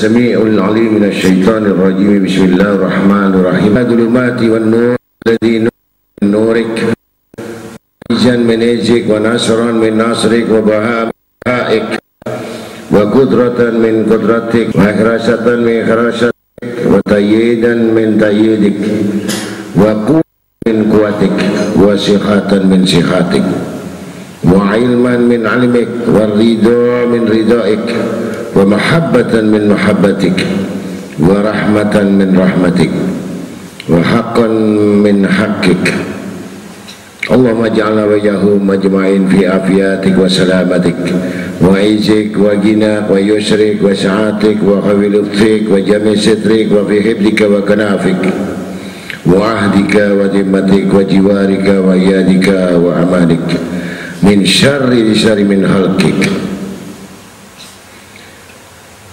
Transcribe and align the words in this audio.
السميع 0.00 0.40
العليم 0.40 0.92
من 0.96 1.04
الشيطان 1.12 1.76
الرجيم. 1.76 2.24
بسم 2.24 2.44
الله 2.56 2.70
الرحمن 2.80 3.30
الرحيم. 3.36 3.72
الظلمات 3.84 4.40
والنور 4.40 4.96
الذي 4.96 5.54
نور 5.68 5.76
من 6.24 6.26
نورك. 6.32 6.74
عزا 8.08 8.36
من 8.40 8.58
عزك 8.64 9.04
ونصرا 9.12 9.68
من 9.76 9.92
نصرك 10.00 10.46
وبهاء 10.48 11.04
من 11.04 11.12
بهائك 11.44 11.88
وقدرة 12.96 13.60
من 13.84 13.94
قدرتك. 14.08 14.68
وإخراسة 14.72 15.44
من 15.68 15.74
إخراستك 15.84 16.32
وتأييدا 16.88 17.74
من 17.96 18.16
تأييدك. 18.24 18.80
وقوة 19.76 20.24
من 20.64 20.76
قوتك. 20.92 21.38
وصحة 21.76 22.50
من 22.72 22.80
صحتك 22.88 23.46
وعلما 24.48 25.14
من 25.28 25.40
علمك. 25.44 25.92
والرضا 26.08 27.04
من 27.12 27.22
رضائك. 27.36 27.88
ومحبة 28.60 29.40
من 29.40 29.68
محبتك 29.72 30.38
ورحمة 31.18 31.94
من 32.02 32.28
رحمتك 32.38 32.90
وحقا 33.88 34.48
من 35.04 35.26
حقك. 35.26 35.86
اللهم 37.30 37.64
اجعلنا 37.64 38.04
وإياهم 38.04 38.66
مجمعين 38.66 39.28
في 39.28 39.46
عافيتك 39.48 40.18
وسلامتك 40.18 41.04
وعزك 41.62 42.30
وغناك 42.36 43.06
ويسرك 43.10 43.78
وسعاتك 43.82 44.58
وخوي 44.66 45.08
لطفك 45.08 45.62
وجميع 45.72 46.14
سترك 46.14 46.68
وفي 46.72 46.96
حفظك 47.06 47.40
وكنافك 47.40 48.22
وعهدك 49.26 49.94
وذمتك 50.18 50.88
وجوارك 50.94 51.66
وإيادك 51.86 52.48
وأمانك 52.84 53.48
من 54.22 54.38
شر 54.44 54.90
لشر 54.90 55.38
من 55.44 55.60
خلقك. 55.72 56.49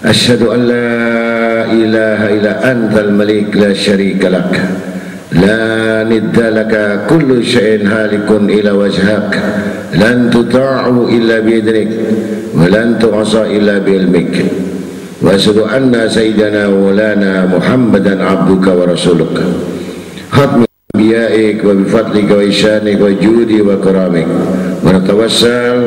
أشهد 0.08 0.42
أن 0.42 0.62
لا 0.68 0.88
إله 1.72 2.20
إلا 2.36 2.72
أنت 2.72 2.96
الملك 3.00 3.58
لا 3.58 3.74
شريك 3.74 4.26
لك. 4.26 4.54
لا 5.32 6.04
ند 6.04 6.40
لك 6.40 6.74
كل 7.12 7.44
شيء 7.46 7.88
هالك 7.88 8.30
إلى 8.32 8.72
وجهك. 8.72 9.32
لن 9.94 10.30
تطاع 10.32 10.88
إلا 10.88 11.40
بإذنك 11.40 11.92
ولن 12.56 13.00
تعصى 13.04 13.42
إلا 13.58 13.76
بعلمك. 13.78 14.36
وأشهد 15.22 15.58
أن 15.58 15.92
سيدنا 16.10 16.68
ومولانا 16.68 17.46
محمدا 17.56 18.24
عبدك 18.24 18.66
ورسولك. 18.78 19.38
ختم 20.32 20.64
أنبيائك 20.96 21.60
وبفضلك 21.66 22.30
وإشانك 22.32 23.02
وجودي 23.02 23.62
وكرامك. 23.62 24.28
ونتوسل 24.86 25.80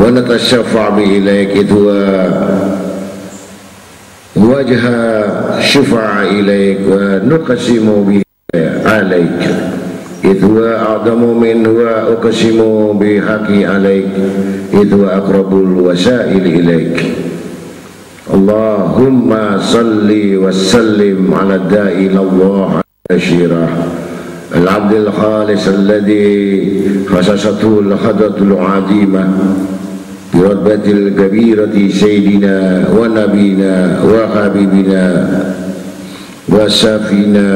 ونتشفع 0.00 0.88
به 0.88 1.10
إليك 1.18 1.50
إذ 1.50 1.72
هو 1.72 1.88
وجه 4.36 4.82
شفع 5.60 6.22
إليك 6.22 6.78
ونقسم 6.90 7.86
به 8.08 8.22
عليك. 8.86 9.40
إذ 10.24 10.44
هو 10.44 10.64
أعظم 10.64 11.40
من 11.40 11.66
هو 11.66 11.86
أقسم 11.86 12.58
بحقي 12.98 13.64
عليك. 13.64 14.08
إذ 14.74 14.94
هو 14.94 15.04
أقرب 15.06 15.52
الوسائل 15.52 16.46
إليك. 16.46 17.04
اللهم 18.34 19.58
صل 19.60 20.10
وسلم 20.12 21.34
على 21.34 21.54
الداعي 21.54 22.06
إلى 22.06 22.20
الله 22.20 22.80
بشيرا 23.10 23.68
العبد 24.54 24.92
الخالص 24.94 25.68
الذي 25.68 26.26
خصصته 27.06 27.80
الخضرة 27.80 28.38
العظيمة. 28.40 29.24
برتبة 30.34 30.90
الكبيرة 30.92 31.88
سيدنا 31.92 32.84
ونبينا 32.98 33.98
وحبيبنا 34.04 35.04
وسافينا 36.48 37.50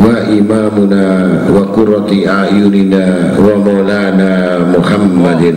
وإمامنا 0.00 1.06
وقرة 1.54 2.10
أعيننا 2.28 3.06
ومولانا 3.38 4.58
محمد 4.78 5.54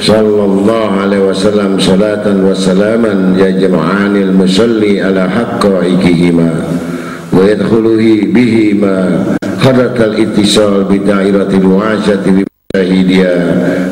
صلى 0.00 0.44
الله 0.44 0.90
عليه 1.00 1.18
وسلم 1.28 1.78
صلاة 1.78 2.26
وسلاما 2.46 3.34
يجمعان 3.38 4.16
المصلي 4.16 5.02
على 5.02 5.30
حقائقهما 5.30 6.50
ويدخله 7.32 8.20
بهما 8.34 9.24
خرة 9.58 9.98
الاتصال 10.04 10.84
بدائرة 10.84 11.50
المعاشة 11.54 12.44
بمشاهدها 12.91 13.35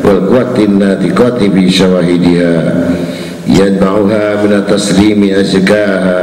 والقوة 0.05 0.57
الناطقة 0.59 1.47
بشواهدها 1.47 2.73
يتبعها 3.47 4.43
من 4.43 4.53
التسليم 4.53 5.23
أزكاها 5.23 6.21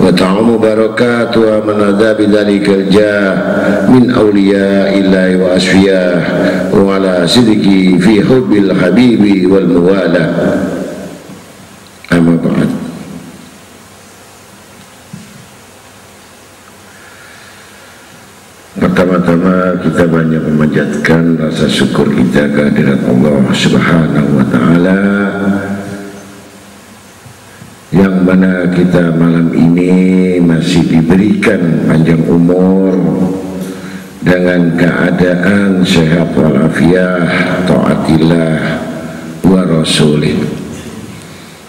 وتعم 0.00 0.58
بركاتها 0.58 1.60
من 1.60 1.84
عذاب 1.84 2.20
ذلك 2.20 2.68
الجاه 2.68 3.90
من 3.90 4.10
أولياء 4.10 4.98
الله 4.98 5.36
وأسفياه 5.44 6.22
وعلى 6.74 7.26
صدق 7.26 7.64
في 8.00 8.22
حب 8.28 8.52
الحبيب 8.52 9.52
والموالى 9.52 10.34
أما 12.12 12.36
بعد 12.44 12.70
Pertama-tama 18.80 19.76
kita 19.82 20.08
banyak 20.08 20.40
memanjatkan 20.40 21.03
rasa 21.33 21.65
syukur 21.65 22.13
kita 22.13 22.45
kehadirat 22.53 23.01
Allah 23.09 23.41
Subhanahu 23.49 24.37
wa 24.37 24.45
taala. 24.53 25.01
Yang 27.89 28.15
mana 28.21 28.69
kita 28.69 29.17
malam 29.17 29.49
ini 29.57 30.37
masih 30.37 30.85
diberikan 30.85 31.89
panjang 31.89 32.21
umur 32.29 32.93
dengan 34.21 34.77
keadaan 34.77 35.81
sehat 35.81 36.37
walafiat 36.37 37.65
taatillah 37.65 38.77
wa 39.41 39.61
rasulih. 39.65 40.37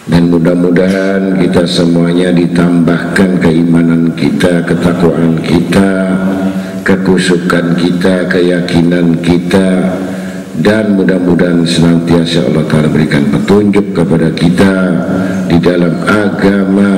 Dan 0.06 0.30
mudah-mudahan 0.30 1.40
kita 1.40 1.66
semuanya 1.66 2.30
ditambahkan 2.30 3.42
keimanan 3.42 4.14
kita, 4.14 4.62
ketakwaan 4.62 5.34
kita, 5.42 6.14
kekusukan 6.86 7.74
kita, 7.74 8.30
keyakinan 8.30 9.18
kita 9.18 9.98
dan 10.62 10.94
mudah-mudahan 10.94 11.66
senantiasa 11.66 12.46
Allah 12.46 12.62
Ta'ala 12.70 12.86
berikan 12.86 13.26
petunjuk 13.26 13.90
kepada 13.90 14.30
kita 14.30 14.74
di 15.50 15.58
dalam 15.58 15.98
agama 16.06 16.90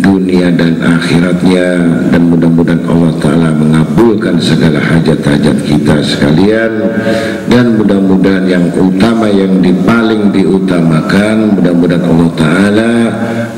dunia 0.00 0.48
dan 0.52 0.80
akhiratnya 0.80 1.68
dan 2.10 2.22
mudah-mudahan 2.26 2.82
Allah 2.88 3.12
Ta'ala 3.20 3.48
mengabulkan 3.54 4.40
segala 4.40 4.80
hajat-hajat 4.80 5.56
kita 5.64 6.00
sekalian. 6.02 6.72
Dan 7.46 7.78
mudah-mudahan 7.78 8.48
yang 8.48 8.66
utama 8.74 9.28
yang 9.28 9.60
dipaling 9.60 10.32
diutamakan 10.32 11.60
mudah-mudahan 11.60 12.04
Allah 12.08 12.30
Ta'ala 12.34 12.92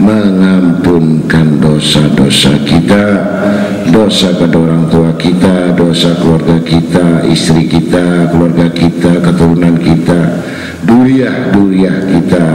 mengampunkan 0.02 1.62
dosa-dosa 1.62 2.52
kita. 2.66 3.04
Dosa 3.92 4.34
pada 4.38 4.56
orang 4.56 4.86
tua 4.88 5.10
kita 5.18 5.74
dosa 5.76 6.16
keluarga 6.16 6.56
kita 6.64 7.26
istri 7.28 7.68
kita 7.68 8.30
keluarga 8.32 8.70
kita 8.72 9.20
keturunan 9.20 9.76
kita 9.76 10.20
duriah-duriah 10.86 11.98
kita 12.08 12.46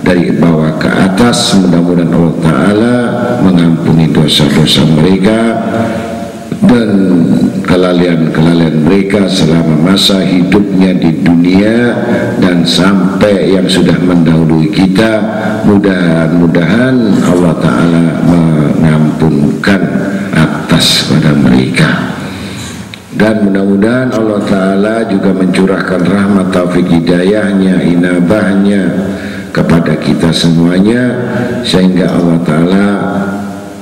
dari 0.00 0.32
bawah 0.32 0.80
ke 0.80 0.88
atas 0.88 1.56
mudah-mudahan 1.60 2.12
Allah 2.12 2.34
Ta'ala 2.40 2.96
mengampuni 3.44 4.08
dosa-dosa 4.08 4.84
mereka 4.96 5.38
dan 6.64 6.90
kelalaian-kelalaian 7.64 8.84
mereka 8.84 9.24
selama 9.30 9.92
masa 9.92 10.20
hidupnya 10.20 10.92
di 10.96 11.24
dunia 11.24 11.76
dan 12.36 12.66
sampai 12.66 13.56
yang 13.56 13.64
sudah 13.64 13.96
mendahului 13.96 14.68
kita. 14.68 15.12
Mudah-mudahan 15.64 16.96
Allah 17.24 17.54
Ta'ala 17.60 18.04
mengampunkan 18.26 19.82
atas 20.34 21.08
pada 21.08 21.32
mereka. 21.36 22.16
Dan 23.16 23.48
mudah-mudahan 23.48 24.16
Allah 24.16 24.40
Ta'ala 24.48 24.94
juga 25.04 25.36
mencurahkan 25.36 26.00
rahmat 26.08 26.48
taufik 26.56 26.88
hidayahnya 26.88 27.84
inabahnya 27.84 28.82
kepada 29.50 29.98
kita 29.98 30.30
semuanya 30.30 31.02
sehingga 31.66 32.10
Allah 32.10 32.38
Ta'ala 32.46 32.86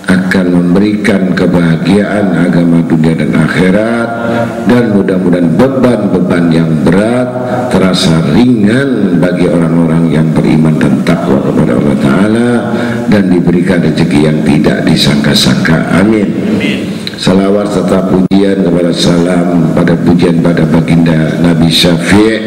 akan 0.09 0.47
memberikan 0.49 1.37
kebahagiaan 1.37 2.32
agama 2.49 2.81
dunia 2.88 3.12
dan 3.12 3.32
akhirat 3.37 4.09
dan 4.65 4.85
mudah-mudahan 4.97 5.49
beban-beban 5.53 6.44
yang 6.49 6.70
berat 6.81 7.29
terasa 7.69 8.32
ringan 8.32 9.20
bagi 9.20 9.44
orang-orang 9.44 10.09
yang 10.09 10.29
beriman 10.32 10.81
dan 10.81 11.05
takwa 11.05 11.44
kepada 11.44 11.73
Allah 11.76 11.97
Ta'ala 12.00 12.49
dan 13.12 13.29
diberikan 13.29 13.85
rezeki 13.85 14.19
yang 14.25 14.38
tidak 14.49 14.88
disangka-sangka. 14.88 16.00
Amin 16.00 16.98
salawat 17.19 17.67
serta 17.67 18.06
pujian 18.06 18.62
kepada 18.62 18.94
salam 18.94 19.75
pada 19.75 19.99
pujian 20.06 20.38
pada 20.38 20.62
baginda 20.62 21.35
Nabi 21.43 21.67
Syafi' 21.67 22.38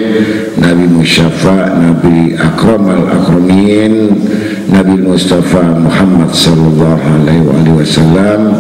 Nabi 0.64 0.88
Musyafa' 0.88 1.76
Nabi 1.76 2.40
Akram 2.40 2.88
al-Akramin 2.88 4.16
Nabi 4.72 4.96
Mustafa 5.04 5.76
Muhammad 5.76 6.32
sallallahu 6.32 7.04
alaihi 7.04 7.76
wasallam 7.76 8.56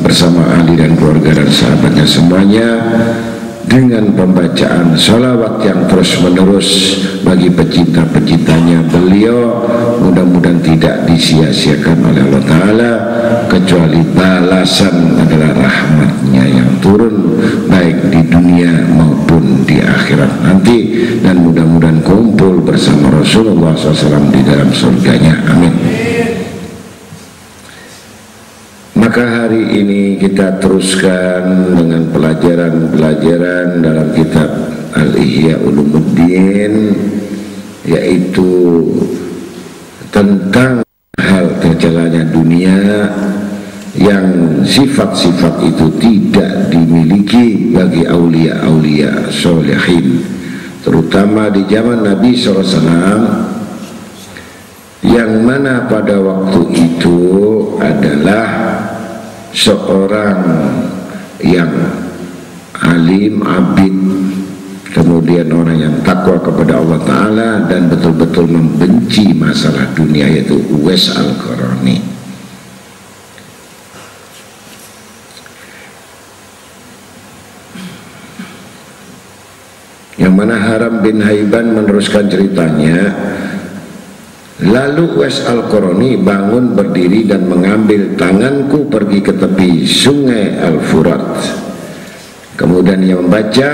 bersama 0.00 0.40
ahli 0.56 0.80
dan 0.80 0.96
keluarga 0.96 1.44
dan 1.44 1.48
sahabatnya 1.52 2.08
semuanya 2.08 2.68
dengan 3.70 4.10
pembacaan 4.18 4.98
salawat 4.98 5.62
yang 5.62 5.86
terus 5.86 6.18
menerus 6.18 6.68
bagi 7.22 7.46
pecinta-pecintanya 7.46 8.82
beliau 8.90 9.62
mudah-mudahan 10.02 10.58
tidak 10.58 11.06
disia-siakan 11.06 12.02
oleh 12.02 12.26
Allah 12.26 12.44
Ta'ala 12.50 12.92
kecuali 13.46 14.02
balasan 14.10 15.22
adalah 15.22 15.54
rahmatnya 15.54 16.44
yang 16.50 16.70
turun 16.82 17.38
baik 17.70 18.10
di 18.10 18.26
dunia 18.26 18.90
maupun 18.90 19.62
di 19.62 19.78
akhirat 19.78 20.42
nanti. 20.42 20.78
Dan 21.22 21.46
mudah-mudahan 21.46 22.02
kumpul 22.02 22.66
bersama 22.66 23.22
Rasulullah 23.22 23.76
SAW 23.78 24.34
di 24.34 24.42
dalam 24.42 24.74
surganya. 24.74 25.46
Amin 25.46 25.99
maka 29.10 29.26
hari 29.26 29.82
ini 29.82 30.22
kita 30.22 30.62
teruskan 30.62 31.74
dengan 31.74 32.14
pelajaran-pelajaran 32.14 33.82
dalam 33.82 34.14
kitab 34.14 34.46
Al-Ihya 34.94 35.58
Ulumuddin 35.66 36.94
yaitu 37.82 38.86
tentang 40.14 40.86
hal 41.18 41.58
terjalannya 41.58 42.22
dunia 42.30 42.78
yang 43.98 44.62
sifat-sifat 44.62 45.58
itu 45.66 45.90
tidak 45.98 46.70
dimiliki 46.70 47.74
bagi 47.74 48.06
aulia-aulia 48.06 49.26
solehin 49.26 50.22
terutama 50.86 51.50
di 51.50 51.66
zaman 51.66 52.06
Nabi 52.06 52.30
SAW 52.38 53.26
yang 55.02 55.42
mana 55.42 55.90
pada 55.90 56.14
waktu 56.22 56.62
itu 56.78 57.18
adalah 57.82 58.89
seorang 59.50 60.38
yang 61.42 61.70
alim, 62.80 63.42
abid, 63.42 63.96
kemudian 64.90 65.46
orang 65.50 65.78
yang 65.78 65.96
takwa 66.02 66.38
kepada 66.40 66.82
Allah 66.82 67.00
Ta'ala 67.06 67.50
dan 67.70 67.86
betul-betul 67.90 68.50
membenci 68.50 69.30
masalah 69.34 69.86
dunia 69.94 70.26
yaitu 70.26 70.58
Uwais 70.74 71.10
Al-Qarani. 71.14 72.02
Yang 80.20 80.34
mana 80.36 80.60
Haram 80.60 81.00
bin 81.00 81.24
Haiban 81.24 81.72
meneruskan 81.72 82.28
ceritanya 82.28 83.08
Lalu 84.60 85.16
Wes 85.16 85.40
Al-Qarani 85.48 86.20
bangun 86.20 86.76
berdiri 86.76 87.24
dan 87.24 87.48
mengambil 87.48 88.12
tanganku 88.20 88.92
pergi 88.92 89.24
ke 89.24 89.32
tepi 89.32 89.88
sungai 89.88 90.60
Al-Furat. 90.60 91.40
Kemudian 92.60 93.00
ia 93.00 93.16
membaca 93.16 93.70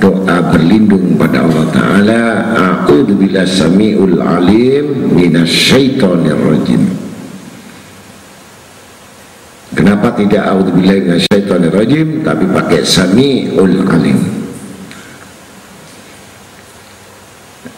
doa 0.00 0.38
berlindung 0.48 1.20
pada 1.20 1.44
Allah 1.44 1.66
Ta'ala 1.76 2.22
A'udhu 2.56 3.20
bila 3.20 3.44
sami'ul 3.44 4.16
alim 4.16 5.12
minasyaitonir 5.12 6.40
rajim 6.40 6.88
Kenapa 9.76 10.16
tidak 10.16 10.40
a'udhu 10.40 10.72
bila 10.72 10.96
minasyaitonir 11.04 11.72
rajim 11.76 12.24
Tapi 12.24 12.44
pakai 12.48 12.80
sami'ul 12.80 13.84
alim 13.84 14.45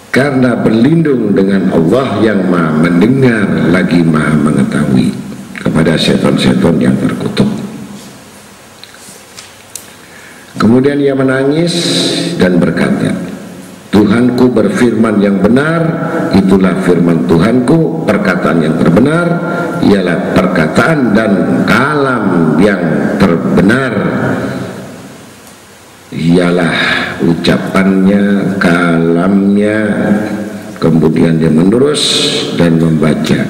karena 0.08 0.56
berlindung 0.56 1.36
dengan 1.36 1.68
Allah 1.72 2.20
yang 2.24 2.48
maha 2.48 2.72
mendengar 2.80 3.46
lagi 3.68 4.00
maha 4.00 4.34
mengetahui 4.40 5.12
kepada 5.58 5.94
setan-setan 6.00 6.76
yang 6.80 6.96
terkutuk. 6.96 7.48
Kemudian 10.58 10.98
ia 10.98 11.14
menangis 11.14 11.74
dan 12.34 12.58
berkata 12.58 13.14
Tuhanku 13.88 14.52
berfirman 14.52 15.16
yang 15.18 15.40
benar 15.40 15.80
itulah 16.36 16.76
firman 16.84 17.24
Tuhanku. 17.24 18.04
Perkataan 18.04 18.58
yang 18.60 18.76
terbenar 18.76 19.26
ialah 19.80 20.36
perkataan 20.36 21.16
dan 21.16 21.32
kalam 21.64 22.56
yang 22.60 22.82
terbenar. 23.16 23.92
Ialah 26.08 26.76
ucapannya, 27.20 28.56
kalamnya, 29.58 29.78
kemudian 30.78 31.38
dia 31.38 31.50
menerus 31.50 32.02
dan 32.54 32.78
membaca. 32.78 33.42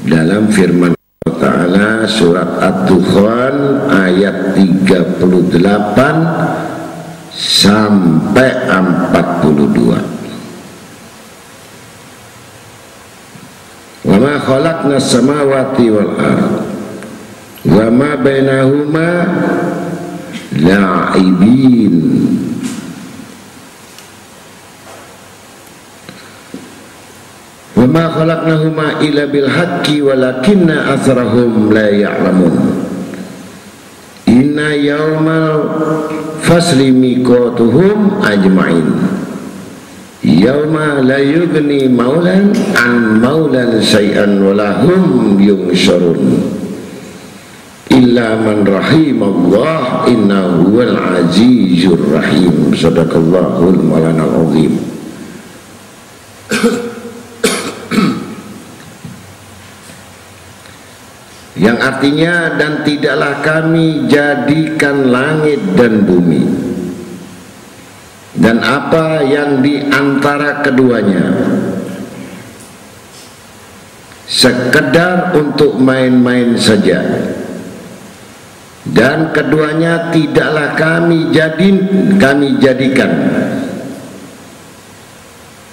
Dalam 0.00 0.48
firman 0.50 0.94
Allah 0.96 1.36
Ta'ala 1.38 2.08
surat 2.08 2.50
Ad-Dukhan 2.58 3.54
ayat 3.90 4.56
38 4.56 5.20
sampai 7.30 8.50
42. 8.70 10.00
Wa 14.00 14.16
ma 14.16 14.40
khalaqna 14.40 14.96
samawati 14.96 15.86
wal 15.92 16.16
ardh 16.16 16.70
wa 17.60 17.92
ma 17.92 18.16
bainahuma 18.16 19.08
la'ibin 20.58 21.94
wa 27.78 27.86
ma 27.86 28.04
khalaqnahuma 28.10 28.98
illa 28.98 29.30
bil 29.30 29.46
haqqi 29.46 30.02
walakinna 30.02 30.98
athrahum 30.98 31.70
la 31.70 31.86
ya'lamun 31.86 32.54
inna 34.26 34.74
yawmal 34.74 35.70
fasli 36.42 36.90
miqatuhum 36.90 38.18
ajma'in 38.20 38.90
yawma 40.26 41.00
la 41.00 41.22
yughni 41.22 41.86
maulan 41.88 42.50
an 42.74 43.22
maulan 43.22 43.78
syai'an 43.80 44.42
walahum 44.44 45.38
yungsharun 45.40 46.59
illa 47.90 48.38
man 48.38 48.62
rahimallah 48.62 50.06
innahu 50.06 50.78
wal 50.78 50.94
azizur 51.18 51.98
rahim. 52.14 52.70
Sadaqallahul 52.70 53.82
maulana 53.82 54.30
azim 54.30 54.78
yang 61.66 61.78
artinya 61.82 62.54
dan 62.56 62.86
tidaklah 62.86 63.42
kami 63.42 64.06
jadikan 64.06 65.10
langit 65.10 65.58
dan 65.74 66.06
bumi. 66.06 66.46
Dan 68.40 68.62
apa 68.62 69.26
yang 69.26 69.58
di 69.60 69.82
antara 69.90 70.62
keduanya. 70.62 71.34
Sekedar 74.30 75.34
untuk 75.34 75.82
main-main 75.82 76.54
saja 76.54 77.02
dan 78.88 79.28
keduanya 79.36 80.08
tidaklah 80.08 80.72
kami 80.72 81.28
jadi 81.28 81.68
kami 82.16 82.56
jadikan. 82.56 83.12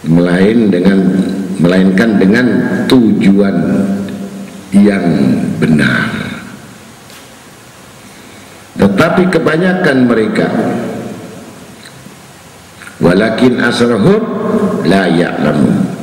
Melain 0.08 0.72
dengan 0.72 1.00
melainkan 1.60 2.20
dengan 2.20 2.48
tujuan 2.92 3.56
yang 4.76 5.06
benar. 5.60 6.12
Tetapi 8.78 9.24
kebanyakan 9.34 9.98
mereka 10.06 10.48
walakin 13.02 13.58
asrahum 13.58 14.22
la 14.86 15.10
ya'lamun 15.10 15.97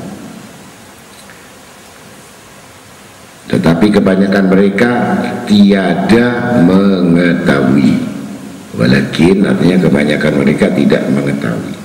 tetapi 3.54 3.86
kebanyakan 3.94 4.50
mereka 4.50 4.90
tiada 5.46 6.58
mengetahui. 6.66 8.02
Walakin 8.74 9.46
artinya 9.46 9.78
kebanyakan 9.86 10.32
mereka 10.42 10.66
tidak 10.74 11.06
mengetahui. 11.14 11.78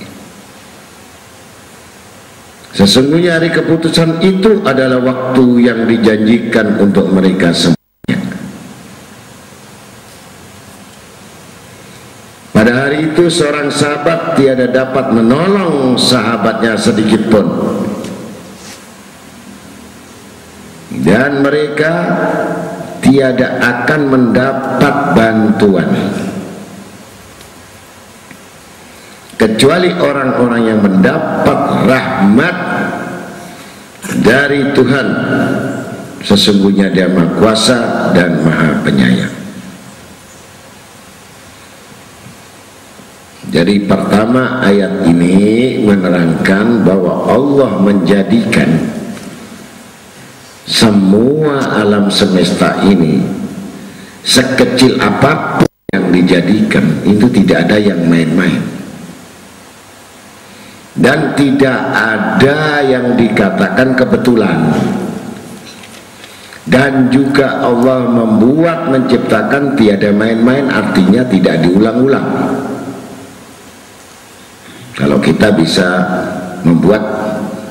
Sesungguhnya 2.74 3.38
hari 3.38 3.54
keputusan 3.54 4.18
itu 4.18 4.66
adalah 4.66 4.98
waktu 4.98 5.46
yang 5.62 5.86
dijanjikan 5.86 6.82
untuk 6.82 7.06
mereka 7.14 7.54
semuanya. 7.54 8.18
Pada 12.50 12.72
hari 12.74 13.14
itu 13.14 13.30
seorang 13.30 13.70
sahabat 13.70 14.34
tiada 14.34 14.66
dapat 14.66 15.14
menolong 15.14 15.94
sahabatnya 15.94 16.74
sedikit 16.74 17.30
pun 17.30 17.46
dan 21.00 21.40
mereka 21.40 21.92
tiada 23.00 23.58
akan 23.60 24.00
mendapat 24.06 24.94
bantuan. 25.16 25.90
Kecuali 29.40 29.88
orang-orang 29.96 30.62
yang 30.68 30.80
mendapat 30.84 31.58
rahmat 31.88 32.56
dari 34.20 34.68
Tuhan. 34.76 35.08
Sesungguhnya 36.20 36.92
dia 36.92 37.08
maha 37.08 37.32
kuasa 37.40 38.12
dan 38.12 38.44
maha 38.44 38.76
penyayang. 38.84 39.32
Jadi 43.48 43.88
pertama 43.88 44.60
ayat 44.62 45.08
ini 45.08 45.80
menerangkan 45.82 46.84
bahwa 46.84 47.24
Allah 47.26 47.80
menjadikan 47.80 48.99
semua 50.68 51.80
alam 51.80 52.12
semesta 52.12 52.80
ini 52.84 53.20
sekecil 54.24 55.00
apa 55.00 55.60
pun 55.60 55.70
yang 55.90 56.14
dijadikan 56.14 56.86
itu 57.02 57.26
tidak 57.30 57.66
ada 57.66 57.76
yang 57.80 58.00
main-main. 58.06 58.62
Dan 61.00 61.32
tidak 61.32 61.80
ada 61.96 62.84
yang 62.84 63.16
dikatakan 63.16 63.96
kebetulan. 63.96 64.58
Dan 66.70 67.08
juga 67.08 67.64
Allah 67.64 68.06
membuat 68.06 68.92
menciptakan 68.92 69.74
tiada 69.74 70.12
main-main 70.12 70.70
artinya 70.70 71.24
tidak 71.26 71.66
diulang-ulang. 71.66 72.28
Kalau 74.94 75.18
kita 75.18 75.50
bisa 75.56 75.88
membuat 76.62 77.00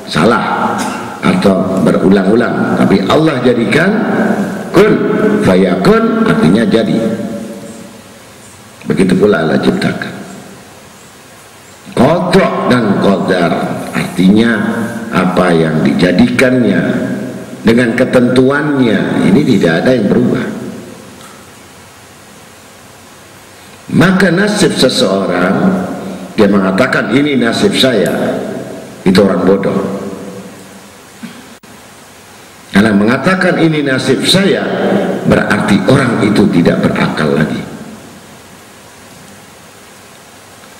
salah 0.09 0.73
atau 1.21 1.68
berulang-ulang. 1.97 2.77
Tapi 2.77 3.01
Allah 3.09 3.41
jadikan 3.41 3.89
kun. 4.69 4.93
Fayakun 5.43 6.29
artinya 6.29 6.63
jadi. 6.65 6.99
Begitu 8.85 9.13
pula 9.17 9.45
Allah 9.45 9.57
ciptakan. 9.61 10.13
Kodok 11.97 12.53
dan 12.69 13.01
kodar 13.01 13.53
artinya 13.91 14.51
apa 15.09 15.51
yang 15.51 15.81
dijadikannya 15.81 16.81
dengan 17.65 17.97
ketentuannya 17.97 19.25
ini 19.29 19.41
tidak 19.57 19.73
ada 19.83 19.91
yang 19.97 20.07
berubah. 20.07 20.45
Maka 23.89 24.29
nasib 24.29 24.77
seseorang 24.77 25.85
dia 26.37 26.45
mengatakan 26.45 27.09
ini 27.11 27.35
nasib 27.41 27.73
saya. 27.73 28.37
Itu 29.01 29.25
orang 29.25 29.41
bodoh 29.47 29.99
karena 32.79 32.95
mengatakan 33.09 33.57
ini 33.57 33.81
nasib 33.81 34.21
saya 34.21 34.61
berarti 35.25 35.81
orang 35.89 36.21
itu 36.29 36.45
tidak 36.53 36.77
berakal 36.85 37.33
lagi. 37.33 37.57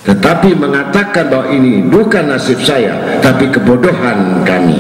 Tetapi 0.06 0.54
mengatakan 0.54 1.26
bahwa 1.26 1.50
ini 1.50 1.82
bukan 1.90 2.30
nasib 2.30 2.62
saya 2.62 3.18
tapi 3.26 3.50
kebodohan 3.50 4.46
kami. 4.46 4.78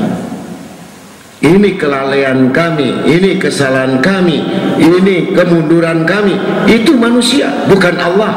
Ini 1.42 1.74
kelalaian 1.74 2.54
kami 2.54 3.10
ini 3.10 3.42
kesalahan 3.42 3.98
kami 3.98 4.46
ini 4.78 5.34
kemunduran 5.34 6.06
kami. 6.06 6.38
Itu 6.70 7.02
manusia 7.02 7.50
bukan 7.66 7.98
Allah. 7.98 8.34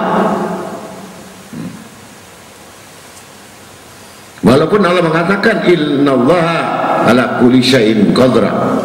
Walaupun 4.40 4.80
Allah 4.80 5.04
mengatakan 5.04 5.68
innallaha 5.68 6.82
ala 7.06 7.38
kulli 7.38 7.62
syai'in 7.62 8.10
qadra 8.10 8.81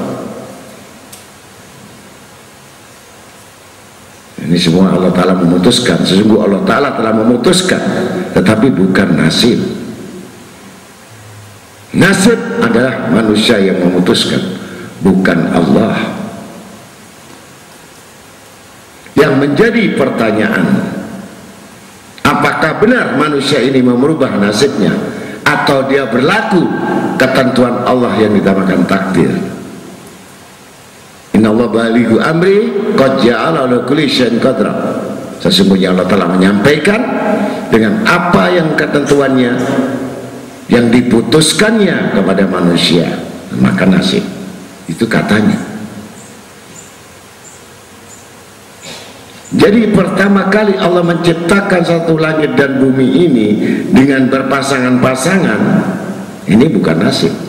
ini 4.48 4.56
semua 4.56 4.96
Allah 4.96 5.12
Ta'ala 5.12 5.36
memutuskan. 5.36 6.08
Sesungguh 6.08 6.40
Allah 6.40 6.64
Ta'ala 6.64 6.96
telah 6.96 7.12
memutuskan. 7.12 7.84
Tetapi 8.32 8.72
bukan 8.72 9.20
nasib. 9.20 9.60
Nasib 11.92 12.40
adalah 12.64 13.12
manusia 13.12 13.60
yang 13.60 13.84
memutuskan. 13.84 14.40
Bukan 15.04 15.52
Allah. 15.52 16.00
Yang 19.20 19.34
menjadi 19.36 19.84
pertanyaan 20.00 20.66
apakah 22.24 22.80
benar 22.80 23.20
manusia 23.20 23.60
ini 23.60 23.84
merubah 23.84 24.32
nasibnya 24.40 24.96
atau 25.44 25.92
dia 25.92 26.08
berlaku 26.08 26.64
ketentuan 27.20 27.84
Allah 27.84 28.14
yang 28.20 28.32
ditamakan 28.38 28.86
takdir 28.86 29.32
Allah 31.48 31.68
baligu 31.72 32.20
amri 32.20 32.72
qad 33.00 33.24
ja'ala 33.24 33.66
ala 33.66 33.84
kulli 33.88 34.08
syai'in 34.08 34.38
qadra. 34.44 34.74
Sesungguhnya 35.40 35.94
Allah 35.94 36.08
telah 36.10 36.28
menyampaikan 36.28 37.00
dengan 37.70 38.04
apa 38.04 38.52
yang 38.52 38.74
ketentuannya 38.74 39.54
yang 40.68 40.92
diputuskannya 40.92 42.18
kepada 42.18 42.44
manusia. 42.50 43.08
Maka 43.58 43.88
nasib 43.88 44.24
itu 44.92 45.08
katanya. 45.08 45.56
Jadi 49.48 49.96
pertama 49.96 50.52
kali 50.52 50.76
Allah 50.76 51.08
menciptakan 51.08 51.80
satu 51.80 52.20
langit 52.20 52.60
dan 52.60 52.84
bumi 52.84 53.08
ini 53.08 53.48
dengan 53.96 54.28
berpasangan-pasangan 54.28 55.60
ini 56.52 56.66
bukan 56.68 56.98
nasib. 57.00 57.47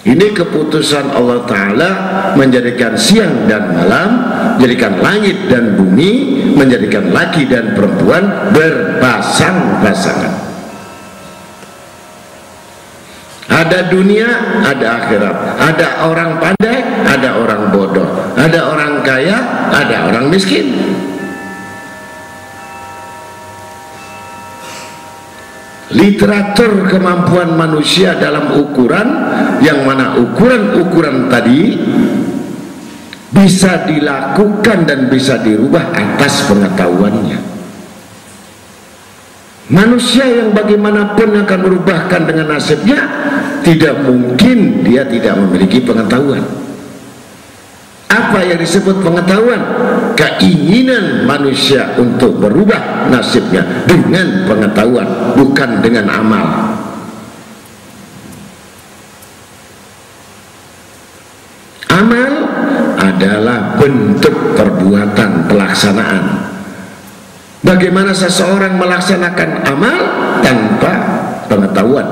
Ini 0.00 0.32
keputusan 0.32 1.12
Allah 1.12 1.44
Ta'ala 1.44 1.90
menjadikan 2.32 2.96
siang 2.96 3.44
dan 3.44 3.68
malam, 3.76 4.10
menjadikan 4.56 4.96
langit 4.96 5.36
dan 5.52 5.76
bumi, 5.76 6.40
menjadikan 6.56 7.12
laki 7.12 7.44
dan 7.44 7.76
perempuan 7.76 8.48
berpasang-pasangan. 8.56 10.32
Ada 13.50 13.92
dunia, 13.92 14.28
ada 14.64 15.04
akhirat. 15.04 15.36
Ada 15.58 16.08
orang 16.08 16.40
pandai, 16.40 16.80
ada 17.04 17.36
orang 17.36 17.68
bodoh. 17.68 18.08
Ada 18.40 18.72
orang 18.72 19.04
kaya, 19.04 19.36
ada 19.68 20.08
orang 20.08 20.32
miskin. 20.32 20.89
Literatur 25.90 26.86
kemampuan 26.86 27.58
manusia 27.58 28.14
dalam 28.14 28.62
ukuran 28.62 29.08
yang 29.58 29.82
mana 29.82 30.14
ukuran-ukuran 30.22 31.26
tadi 31.26 31.74
bisa 33.34 33.90
dilakukan 33.90 34.86
dan 34.86 35.10
bisa 35.10 35.42
dirubah 35.42 35.90
atas 35.90 36.46
pengetahuannya. 36.46 37.38
Manusia 39.70 40.26
yang 40.30 40.54
bagaimanapun 40.54 41.46
akan 41.46 41.58
merubahkan 41.62 42.26
dengan 42.26 42.58
nasibnya 42.58 43.06
Tidak 43.62 44.02
mungkin 44.02 44.82
dia 44.82 45.06
tidak 45.06 45.38
memiliki 45.38 45.78
pengetahuan 45.78 46.42
Apa 48.10 48.42
yang 48.42 48.58
disebut 48.58 49.00
pengetahuan? 49.06 49.62
Keinginan 50.18 51.24
manusia 51.24 51.94
untuk 51.94 52.42
berubah 52.42 53.06
nasibnya 53.08 53.62
Dengan 53.86 54.50
pengetahuan 54.50 55.38
Bukan 55.38 55.80
dengan 55.80 56.10
amal 56.10 56.46
Amal 61.90 62.32
adalah 62.98 63.78
bentuk 63.78 64.58
perbuatan 64.58 65.46
pelaksanaan 65.46 66.50
Bagaimana 67.60 68.16
seseorang 68.16 68.80
melaksanakan 68.80 69.50
amal 69.68 69.98
tanpa 70.40 70.92
pengetahuan? 71.44 72.08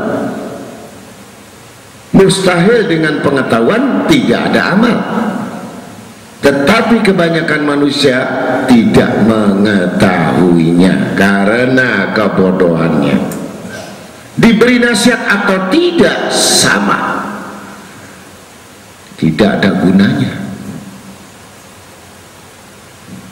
Mustahil 2.13 2.85
dengan 2.85 3.25
pengetahuan 3.25 4.05
tidak 4.13 4.53
ada 4.53 4.77
amal. 4.77 4.97
Tetapi 6.39 7.03
kebanyakan 7.03 7.63
manusia 7.67 8.19
tidak 8.71 9.11
mengetahuinya 9.27 11.19
karena 11.19 12.15
kebodohannya. 12.15 13.19
Diberi 14.39 14.79
nasihat 14.79 15.19
atau 15.27 15.67
tidak 15.67 16.31
sama. 16.31 17.27
Tidak 19.19 19.51
ada 19.59 19.83
gunanya 19.83 20.49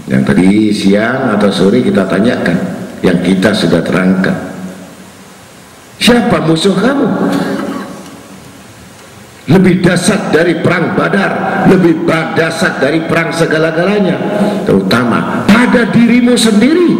yang 0.07 0.23
tadi 0.23 0.71
siang 0.71 1.35
atau 1.35 1.51
sore 1.51 1.83
kita 1.83 2.07
tanyakan 2.07 2.55
yang 3.03 3.19
kita 3.27 3.51
sudah 3.51 3.83
terangkan 3.83 4.35
siapa 5.99 6.47
musuh 6.47 6.75
kamu 6.79 7.11
lebih 9.47 9.79
dasar 9.79 10.35
dari 10.35 10.59
perang 10.59 10.99
badar 10.99 11.67
lebih 11.71 12.03
dasar 12.35 12.83
dari 12.83 13.07
perang 13.07 13.31
segala-galanya 13.31 14.19
terutama 14.67 15.47
pada 15.47 15.87
dirimu 15.91 16.35
sendiri. 16.35 16.91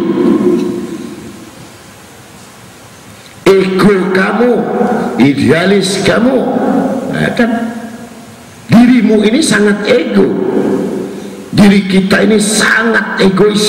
Ego 3.47 4.11
kamu 4.11 4.51
idealis 5.23 6.03
kamu 6.03 6.35
nah, 7.15 7.31
kan 7.35 7.51
diri 8.67 9.03
dirimu 9.03 9.23
ini 9.27 9.39
sangat 9.43 9.87
ego. 9.87 10.27
Diri 11.51 11.87
kita 11.87 12.27
ini 12.27 12.39
sangat 12.39 13.23
egois. 13.23 13.67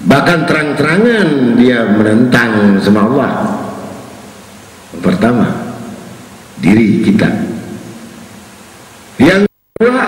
Bahkan 0.00 0.38
terang-terangan 0.48 1.56
dia 1.60 1.88
menentang 1.92 2.80
sama 2.80 3.00
Allah. 3.08 3.32
Pertama 5.00 5.69
diri 6.60 7.02
kita. 7.04 7.28
Yang 9.20 9.48
kedua 9.76 10.04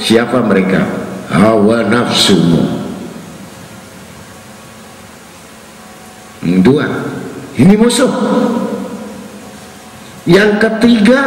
siapa 0.00 0.40
mereka? 0.44 0.80
Hawa 1.30 1.86
nafsumu. 1.86 2.82
Dua 6.60 6.84
ini 7.56 7.74
musuh. 7.76 8.10
Yang 10.26 10.52
ketiga 10.60 11.20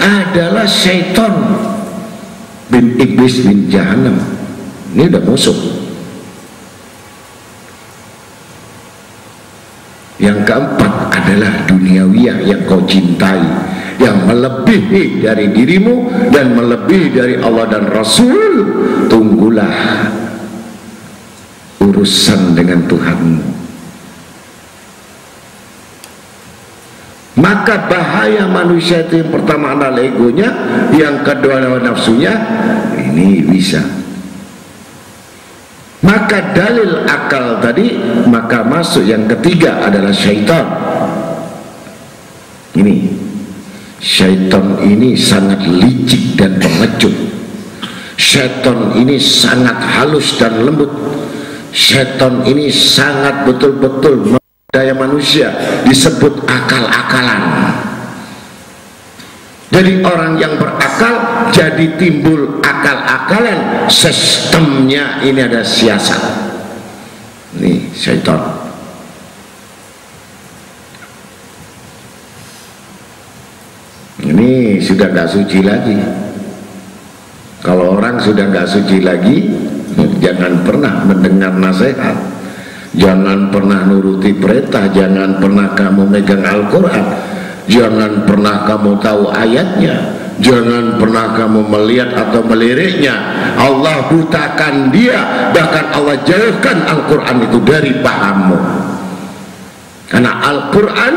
adalah 0.00 0.64
syaitan. 0.68 1.34
Bin 2.72 2.96
iblis 2.96 3.44
bin 3.44 3.68
jahanam 3.68 4.16
ini 4.92 5.08
udah 5.08 5.22
musuh 5.24 5.81
yang 10.22 10.46
keempat 10.46 11.10
adalah 11.10 11.66
duniawiyah 11.66 12.46
yang 12.46 12.62
kau 12.62 12.78
cintai 12.86 13.42
yang 13.98 14.22
melebihi 14.26 15.22
dari 15.22 15.50
dirimu 15.50 16.30
dan 16.30 16.54
melebihi 16.54 17.08
dari 17.10 17.34
Allah 17.42 17.66
dan 17.66 17.90
Rasul. 17.90 18.54
Tunggulah 19.10 20.08
urusan 21.82 22.54
dengan 22.54 22.86
Tuhanmu. 22.86 23.50
Maka 27.32 27.90
bahaya 27.90 28.46
manusia 28.46 29.02
itu 29.02 29.26
yang 29.26 29.32
pertama 29.34 29.74
adalah 29.74 29.98
egonya 29.98 30.48
yang 30.94 31.26
kedua 31.26 31.58
adalah 31.58 31.82
nafsunya. 31.82 32.32
Ini 32.94 33.42
bisa 33.42 34.01
maka 36.02 36.50
dalil 36.50 37.06
akal 37.06 37.62
tadi 37.62 37.94
maka 38.26 38.66
masuk 38.66 39.06
yang 39.06 39.24
ketiga 39.30 39.86
adalah 39.86 40.10
syaitan. 40.10 40.66
Ini. 42.74 43.22
Syaitan 44.02 44.82
ini 44.82 45.14
sangat 45.14 45.62
licik 45.62 46.34
dan 46.34 46.58
pengecut. 46.58 47.14
Syaitan 48.18 48.98
ini 48.98 49.14
sangat 49.14 49.78
halus 49.78 50.42
dan 50.42 50.66
lembut. 50.66 50.90
Syaitan 51.70 52.42
ini 52.44 52.66
sangat 52.68 53.46
betul-betul 53.46 54.42
daya 54.72 54.96
manusia 54.96 55.52
disebut 55.84 56.48
akal-akalan 56.48 57.42
jadi 59.72 60.04
orang 60.04 60.36
yang 60.36 60.60
berakal 60.60 61.48
jadi 61.48 61.96
timbul 61.96 62.60
akal-akalan. 62.60 63.88
Sistemnya 63.88 65.24
ini 65.24 65.40
ada 65.40 65.64
siasat. 65.64 66.20
Ini 67.56 67.88
syaitan. 67.96 68.36
Ini 74.20 74.76
sudah 74.84 75.08
gak 75.08 75.32
suci 75.32 75.64
lagi. 75.64 75.96
Kalau 77.64 77.96
orang 77.96 78.20
sudah 78.20 78.52
gak 78.52 78.68
suci 78.68 79.00
lagi 79.00 79.56
jangan 80.20 80.68
pernah 80.68 81.00
mendengar 81.08 81.56
nasihat. 81.56 82.20
Jangan 82.92 83.48
pernah 83.48 83.88
nuruti 83.88 84.36
perintah. 84.36 84.84
Jangan 84.92 85.40
pernah 85.40 85.72
kamu 85.72 86.12
megang 86.12 86.44
Al-Quran 86.44 87.31
jangan 87.72 88.28
pernah 88.28 88.68
kamu 88.68 89.00
tahu 89.00 89.32
ayatnya. 89.32 90.20
Jangan 90.42 90.98
pernah 90.98 91.38
kamu 91.38 91.60
melihat 91.70 92.10
atau 92.18 92.42
meliriknya. 92.44 93.14
Allah 93.56 94.10
butakan 94.10 94.90
dia. 94.92 95.52
Bahkan 95.54 95.84
Allah 95.94 96.16
jauhkan 96.26 96.82
Al-Quran 96.82 97.36
itu 97.46 97.58
dari 97.62 97.92
pahammu. 98.02 98.58
Karena 100.10 100.32
Al-Quran 100.44 101.14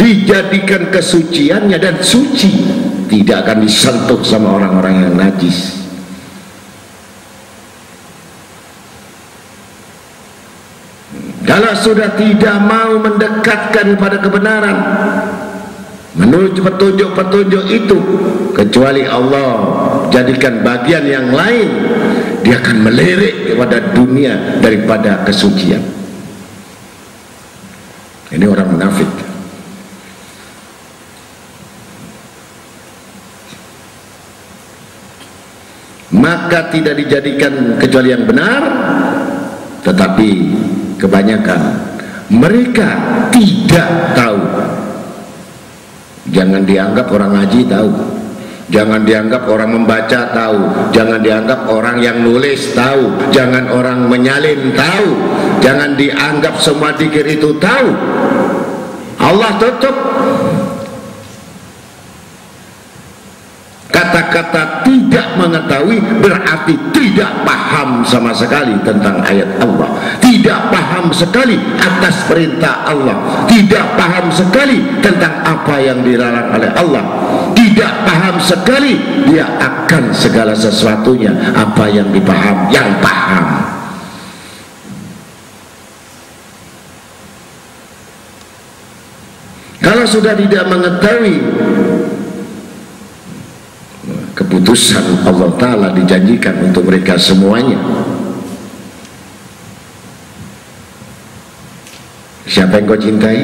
dijadikan 0.00 0.90
kesuciannya 0.90 1.78
dan 1.78 2.00
suci. 2.02 2.50
Tidak 3.04 3.36
akan 3.46 3.58
disentuh 3.62 4.18
sama 4.24 4.58
orang-orang 4.58 5.06
yang 5.06 5.14
najis. 5.14 5.84
Kalau 11.44 11.76
sudah 11.76 12.16
tidak 12.16 12.56
mau 12.64 12.96
mendekatkan 12.96 14.00
pada 14.00 14.16
kebenaran 14.24 14.78
menuju 16.14 16.62
petunjuk-petunjuk 16.62 17.64
itu 17.74 17.98
kecuali 18.54 19.02
Allah 19.02 19.50
jadikan 20.14 20.62
bagian 20.62 21.02
yang 21.02 21.26
lain 21.34 21.68
dia 22.46 22.62
akan 22.62 22.86
melirik 22.86 23.50
kepada 23.50 23.90
dunia 23.90 24.62
daripada 24.62 25.26
kesucian. 25.26 25.82
Ini 28.30 28.46
orang 28.46 28.68
munafik. 28.78 29.10
Maka 36.14 36.70
tidak 36.70 36.94
dijadikan 36.94 37.74
kecuali 37.82 38.14
yang 38.14 38.22
benar 38.22 38.62
tetapi 39.82 40.30
kebanyakan 40.96 41.60
mereka 42.32 42.88
tidak 43.28 44.16
tahu 44.16 44.40
jangan 46.30 46.62
dianggap 46.64 47.10
orang 47.10 47.36
ngaji 47.36 47.60
tahu. 47.68 47.90
Jangan 48.72 49.04
dianggap 49.04 49.44
orang 49.44 49.76
membaca 49.76 50.32
tahu. 50.32 50.58
Jangan 50.96 51.20
dianggap 51.20 51.68
orang 51.68 52.00
yang 52.00 52.24
nulis 52.24 52.72
tahu. 52.72 53.12
Jangan 53.28 53.68
orang 53.68 54.08
menyalin 54.08 54.72
tahu. 54.72 55.08
Jangan 55.60 56.00
dianggap 56.00 56.56
semua 56.56 56.96
dikir 56.96 57.28
itu 57.28 57.60
tahu. 57.60 57.92
Allah 59.20 59.52
tutup 59.60 59.96
kata-kata 63.94 64.82
tidak 64.82 65.38
mengetahui 65.38 66.02
berarti 66.18 66.74
tidak 66.90 67.30
paham 67.46 68.02
sama 68.02 68.34
sekali 68.34 68.74
tentang 68.82 69.22
ayat 69.22 69.46
Allah. 69.62 69.86
Tidak 70.18 70.74
paham 70.74 71.14
sekali 71.14 71.54
atas 71.78 72.26
perintah 72.26 72.82
Allah. 72.90 73.46
Tidak 73.46 73.94
paham 73.94 74.26
sekali 74.34 74.82
tentang 74.98 75.30
apa 75.46 75.78
yang 75.78 76.02
dilarang 76.02 76.50
oleh 76.58 76.70
Allah. 76.74 77.04
Tidak 77.54 77.92
paham 78.02 78.42
sekali 78.42 78.98
dia 79.30 79.46
akan 79.62 80.10
segala 80.10 80.58
sesuatunya 80.58 81.30
apa 81.54 81.86
yang 81.86 82.10
dipaham 82.10 82.66
yang 82.74 82.90
paham. 82.98 83.46
Kalau 89.84 90.08
sudah 90.08 90.34
tidak 90.34 90.64
mengetahui 90.66 91.36
keputusan 94.34 95.24
Allah 95.24 95.50
Ta'ala 95.56 95.88
dijanjikan 95.94 96.70
untuk 96.70 96.90
mereka 96.90 97.14
semuanya. 97.14 97.78
Siapa 102.44 102.76
yang 102.76 102.86
kau 102.90 102.98
cintai? 102.98 103.40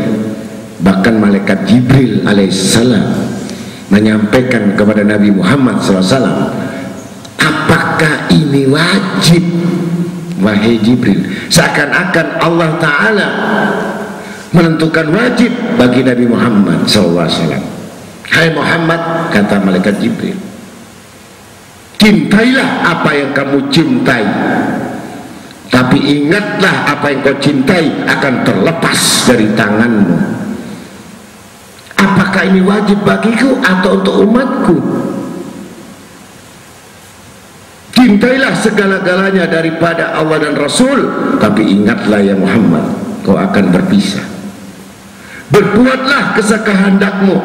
Bahkan 0.81 1.15
malaikat 1.17 1.65
Jibril 1.65 2.27
alaihissalam 2.27 3.05
menyampaikan 3.91 4.75
kepada 4.79 5.03
Nabi 5.03 5.35
Muhammad 5.35 5.83
SAW 5.83 6.53
apakah 7.37 8.29
ini 8.33 8.71
wajib? 8.71 9.45
Wahai 10.41 10.81
Jibril 10.81 11.21
seakan-akan 11.53 12.27
Allah 12.41 12.71
Ta'ala 12.81 13.29
menentukan 14.57 15.13
wajib 15.13 15.53
bagi 15.77 16.01
Nabi 16.01 16.25
Muhammad 16.25 16.89
SAW 16.89 17.29
Hai 18.25 18.49
Muhammad 18.57 19.29
kata 19.37 19.61
malaikat 19.61 20.01
Jibril 20.01 20.50
cintailah 22.01 22.89
apa 22.89 23.11
yang 23.13 23.31
kamu 23.37 23.69
cintai. 23.69 24.25
Tapi 25.71 25.99
ingatlah 26.03 26.99
apa 26.99 27.15
yang 27.15 27.21
kau 27.23 27.39
cintai 27.39 27.87
akan 28.09 28.43
terlepas 28.43 29.01
dari 29.31 29.47
tanganmu. 29.55 30.19
Apakah 31.95 32.43
ini 32.51 32.65
wajib 32.65 33.07
bagiku 33.07 33.55
atau 33.63 34.03
untuk 34.03 34.15
umatku? 34.27 34.77
Cintailah 37.95 38.57
segala-galanya 38.57 39.47
daripada 39.47 40.17
Allah 40.17 40.43
dan 40.43 40.59
Rasul 40.59 41.07
tapi 41.39 41.63
ingatlah 41.63 42.19
ya 42.19 42.35
Muhammad 42.35 42.91
kau 43.23 43.39
akan 43.39 43.71
berpisah. 43.71 44.27
Berbuatlah 45.55 46.35
kesekehendakmu 46.35 47.37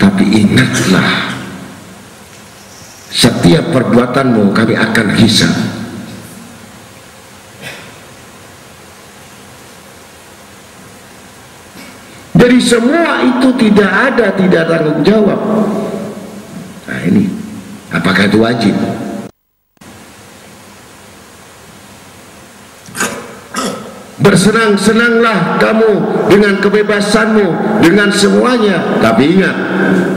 tapi 0.00 0.24
ingatlah 0.32 1.37
setiap 3.08 3.72
perbuatanmu 3.72 4.52
kami 4.52 4.76
akan 4.76 5.06
hisab 5.16 5.52
dari 12.38 12.64
semua 12.64 13.20
itu 13.20 13.48
tidak 13.60 13.90
ada 13.90 14.26
tidak 14.32 14.64
tanggung 14.70 15.00
jawab. 15.04 15.40
Nah 16.88 17.00
ini. 17.04 17.28
Apakah 17.88 18.28
itu 18.28 18.38
wajib? 18.40 18.74
Bersenang-senanglah 24.20 25.56
kamu 25.56 25.92
dengan 26.28 26.60
kebebasanmu 26.60 27.46
dengan 27.80 28.12
semuanya. 28.12 29.00
Tapi 29.00 29.40
ingat 29.40 29.56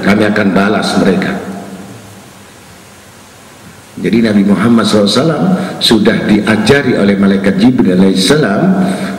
kami 0.03 0.23
akan 0.27 0.47
balas 0.51 0.87
mereka 0.99 1.50
jadi 3.99 4.31
Nabi 4.31 4.47
Muhammad 4.47 4.87
SAW 4.87 5.59
sudah 5.83 6.15
diajari 6.23 6.95
oleh 6.95 7.19
malaikat 7.19 7.59
Jibril 7.59 7.99
AS 7.99 8.31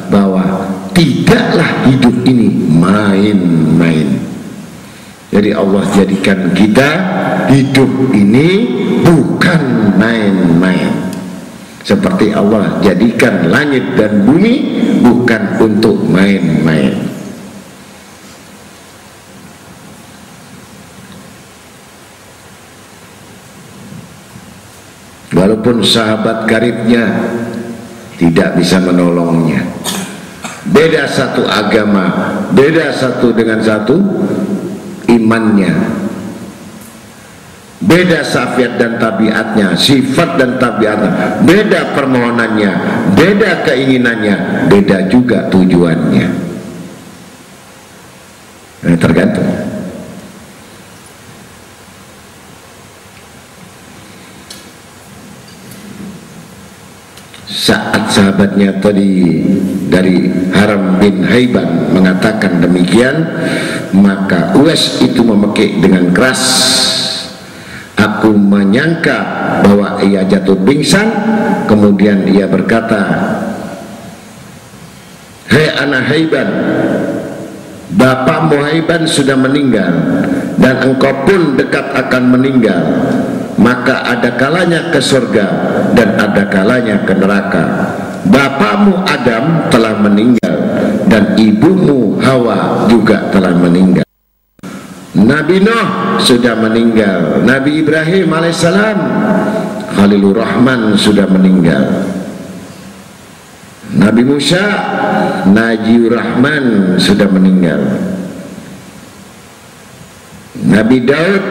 bahwa 0.09 0.65
tidaklah 0.97 1.85
hidup 1.93 2.17
ini 2.25 2.49
main-main. 2.73 4.17
Jadi 5.29 5.51
Allah 5.53 5.85
jadikan 5.93 6.57
kita 6.57 6.89
hidup 7.53 7.89
ini 8.17 8.49
bukan 9.05 9.93
main-main. 10.01 11.13
Seperti 11.85 12.33
Allah 12.33 12.81
jadikan 12.81 13.53
langit 13.53 13.85
dan 13.99 14.25
bumi 14.25 14.55
bukan 15.05 15.61
untuk 15.61 16.01
main-main 16.09 17.12
walaupun 25.43 25.83
sahabat 25.83 26.47
karibnya 26.47 27.11
tidak 28.15 28.55
bisa 28.55 28.79
menolongnya. 28.79 29.67
Beda 30.63 31.11
satu 31.11 31.43
agama 31.43 32.39
beda 32.55 32.95
satu 32.95 33.35
dengan 33.35 33.59
satu 33.59 33.99
imannya. 35.11 35.99
Beda 37.83 38.23
safiat 38.23 38.79
dan 38.79 38.95
tabiatnya 39.03 39.75
sifat 39.75 40.39
dan 40.39 40.63
tabiatnya. 40.63 41.43
Beda 41.43 41.91
permohonannya 41.99 42.73
beda 43.19 43.67
keinginannya 43.67 44.71
beda 44.71 45.11
juga 45.11 45.51
tujuannya. 45.51 46.27
Ini 48.87 48.97
tergantung 49.03 49.62
saat 57.63 58.11
sahabatnya 58.11 58.83
tadi 58.83 59.39
dari 59.87 60.27
Haram 60.51 60.99
bin 60.99 61.23
Haiban 61.23 61.95
mengatakan 61.95 62.59
demikian 62.59 63.23
maka 63.95 64.51
Uwais 64.59 64.99
itu 64.99 65.23
memekik 65.23 65.79
dengan 65.79 66.11
keras. 66.11 66.43
Aku 67.95 68.35
menyangka 68.35 69.19
bahwa 69.63 70.03
ia 70.03 70.27
jatuh 70.27 70.59
pingsan. 70.67 71.07
Kemudian 71.71 72.27
ia 72.27 72.51
berkata 72.51 72.99
hei 75.47 75.71
anak 75.71 76.03
Haiban 76.11 76.49
bapakmu 77.95 78.59
Haiban 78.59 79.07
sudah 79.07 79.39
meninggal 79.39 79.95
dan 80.59 80.83
engkau 80.83 81.15
pun 81.23 81.55
dekat 81.55 81.95
akan 81.95 82.23
meninggal 82.35 82.83
maka 83.61 84.07
ada 84.09 84.37
kalanya 84.41 84.89
ke 84.89 85.01
surga 85.01 85.47
dan 85.93 86.17
ada 86.17 86.49
kalanya 86.49 87.05
ke 87.05 87.13
neraka. 87.17 87.65
Bapakmu 88.23 89.03
Adam 89.03 89.67
telah 89.69 89.99
meninggal 89.99 90.57
dan 91.11 91.35
ibumu 91.37 92.17
Hawa 92.23 92.87
juga 92.87 93.29
telah 93.35 93.53
meninggal. 93.53 94.07
Nabi 95.13 95.61
Nuh 95.61 96.17
sudah 96.23 96.57
meninggal. 96.57 97.45
Nabi 97.45 97.85
Ibrahim 97.85 98.33
alaihissalam 98.33 98.99
Khalilur 99.93 100.41
Rahman 100.41 100.97
sudah 100.97 101.29
meninggal. 101.29 102.09
Nabi 103.93 104.25
Musa 104.25 104.65
Najiur 105.53 106.17
Rahman 106.17 106.97
sudah 106.97 107.29
meninggal. 107.29 107.81
Nabi 110.63 111.05
Daud 111.05 111.45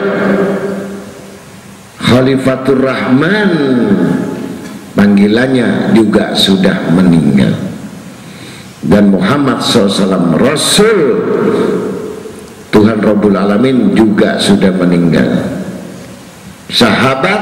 Khalifatur 2.12 2.84
Rahman. 2.84 3.50
Panggilannya 4.92 5.96
juga 5.96 6.36
sudah 6.36 6.92
meninggal. 6.92 7.56
Dan 8.84 9.08
Muhammad 9.08 9.64
SAW 9.64 10.36
Rasul 10.36 10.98
Tuhan 12.68 13.00
Rabbul 13.00 13.32
Alamin 13.32 13.96
juga 13.96 14.36
sudah 14.36 14.68
meninggal. 14.76 15.40
Sahabat 16.68 17.40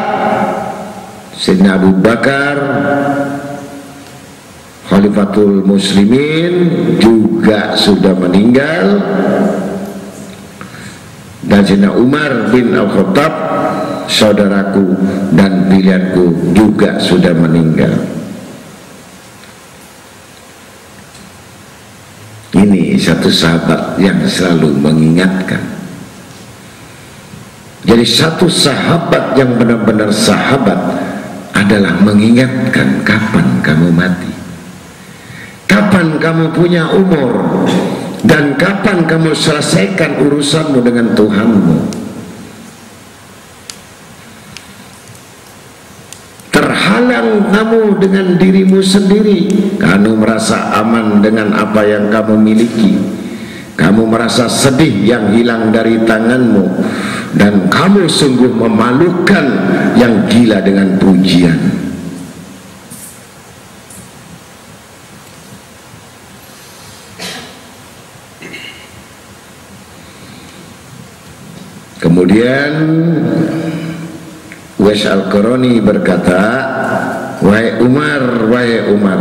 Sayyidina 1.34 1.74
Abu 1.74 1.90
Bakar 1.98 2.56
Khalifatul 4.86 5.66
Muslimin 5.66 6.54
juga 7.02 7.74
sudah 7.74 8.14
meninggal. 8.14 8.86
Dan 11.42 11.66
Sayyidina 11.66 11.98
Umar 11.98 12.54
bin 12.54 12.70
Al-Khattab 12.78 13.50
saudaraku 14.10 14.98
dan 15.38 15.70
pilihanku 15.70 16.50
juga 16.50 16.98
sudah 16.98 17.30
meninggal. 17.30 17.94
Ini 22.50 22.98
satu 22.98 23.30
sahabat 23.30 24.02
yang 24.02 24.18
selalu 24.26 24.74
mengingatkan. 24.74 25.62
Jadi 27.86 28.04
satu 28.04 28.50
sahabat 28.50 29.38
yang 29.38 29.56
benar-benar 29.56 30.10
sahabat 30.12 30.76
adalah 31.54 31.96
mengingatkan 32.02 33.06
kapan 33.06 33.62
kamu 33.62 33.88
mati. 33.94 34.28
Kapan 35.70 36.18
kamu 36.18 36.50
punya 36.52 36.90
umur 36.90 37.64
dan 38.26 38.58
kapan 38.58 39.06
kamu 39.06 39.32
selesaikan 39.32 40.20
urusanmu 40.26 40.82
dengan 40.82 41.14
Tuhanmu 41.14 41.99
kamu 47.50 48.02
dengan 48.02 48.26
dirimu 48.34 48.82
sendiri. 48.82 49.46
Kamu 49.78 50.18
merasa 50.18 50.74
aman 50.82 51.22
dengan 51.22 51.54
apa 51.54 51.86
yang 51.86 52.10
kamu 52.10 52.34
miliki. 52.34 52.98
Kamu 53.78 54.10
merasa 54.10 54.50
sedih 54.50 54.92
yang 55.06 55.32
hilang 55.32 55.70
dari 55.70 56.02
tanganmu. 56.02 56.66
Dan 57.36 57.70
kamu 57.70 58.10
sungguh 58.10 58.50
memalukan 58.50 59.46
yang 59.94 60.26
gila 60.26 60.58
dengan 60.60 60.98
pujian. 60.98 61.80
Kemudian 72.00 72.72
Wes 74.80 75.04
Al-Qarani 75.04 75.76
berkata 75.84 76.42
Wahai 77.40 77.80
Umar, 77.80 78.22
wahai 78.52 78.84
Umar. 78.92 79.20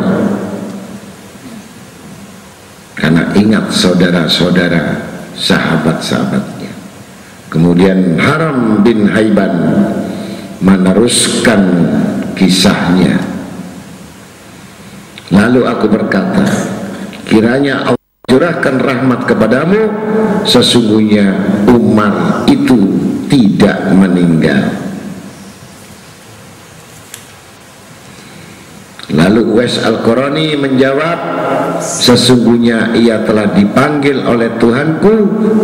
Karena 3.00 3.32
ingat 3.32 3.72
saudara-saudara 3.72 5.08
Sahabat-sahabatnya. 5.40 6.72
Kemudian 7.48 8.20
Haram 8.20 8.84
bin 8.84 9.08
Haiban 9.08 9.56
Meneruskan 10.60 11.64
kisahnya. 12.36 13.16
Lalu 15.32 15.64
aku 15.64 15.88
berkata 15.88 16.44
Kiranya 17.24 17.88
Allah 17.88 18.12
curahkan 18.28 18.84
rahmat 18.84 19.24
kepadamu 19.24 19.80
Sesungguhnya 20.44 21.32
Umar 21.72 22.44
itu 22.52 23.00
tidak 23.32 23.96
meninggal 23.96 24.89
Lalu 29.10 29.42
Uwais 29.58 29.82
Al-Qurani 29.82 30.54
menjawab 30.54 31.20
Sesungguhnya 31.82 32.94
ia 32.94 33.26
telah 33.26 33.50
dipanggil 33.58 34.22
oleh 34.22 34.54
Tuhanku 34.62 35.14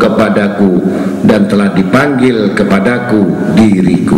kepadaku 0.02 0.82
Dan 1.22 1.46
telah 1.46 1.70
dipanggil 1.70 2.58
kepadaku 2.58 3.54
diriku. 3.54 4.18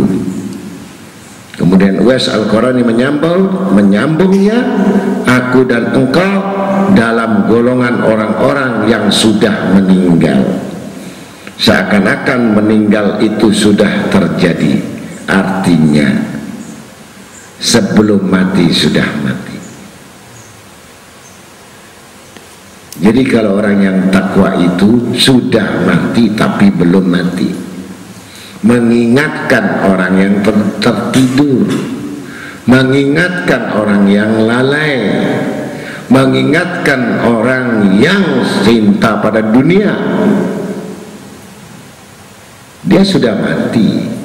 Kemudian 1.60 2.00
Uwais 2.00 2.30
Al-Qurani 2.30 2.80
menyambung, 2.80 3.74
menyambungnya 3.76 4.58
Aku 5.28 5.68
dan 5.68 5.92
engkau 5.92 6.40
dalam 6.96 7.44
golongan 7.44 8.00
orang-orang 8.00 8.88
yang 8.88 9.12
sudah 9.12 9.76
meninggal. 9.76 10.40
Seakan-akan 11.58 12.54
meninggal 12.54 13.18
itu 13.20 13.50
sudah 13.50 14.08
terjadi. 14.08 14.78
Artinya 15.28 16.37
sebelum 17.58 18.30
mati 18.30 18.70
sudah 18.70 19.06
mati. 19.26 19.56
Jadi 22.98 23.22
kalau 23.30 23.62
orang 23.62 23.78
yang 23.78 23.98
takwa 24.10 24.58
itu 24.58 25.14
sudah 25.14 25.86
mati 25.86 26.34
tapi 26.34 26.66
belum 26.70 27.06
mati. 27.06 27.50
Mengingatkan 28.66 29.86
orang 29.86 30.14
yang 30.18 30.34
ter 30.42 30.56
tertidur. 30.82 31.66
Mengingatkan 32.66 33.70
orang 33.78 34.02
yang 34.10 34.42
lalai. 34.42 34.98
Mengingatkan 36.10 37.22
orang 37.22 37.94
yang 38.02 38.42
cinta 38.66 39.22
pada 39.22 39.46
dunia. 39.46 39.94
Dia 42.82 43.02
sudah 43.06 43.38
mati 43.38 44.17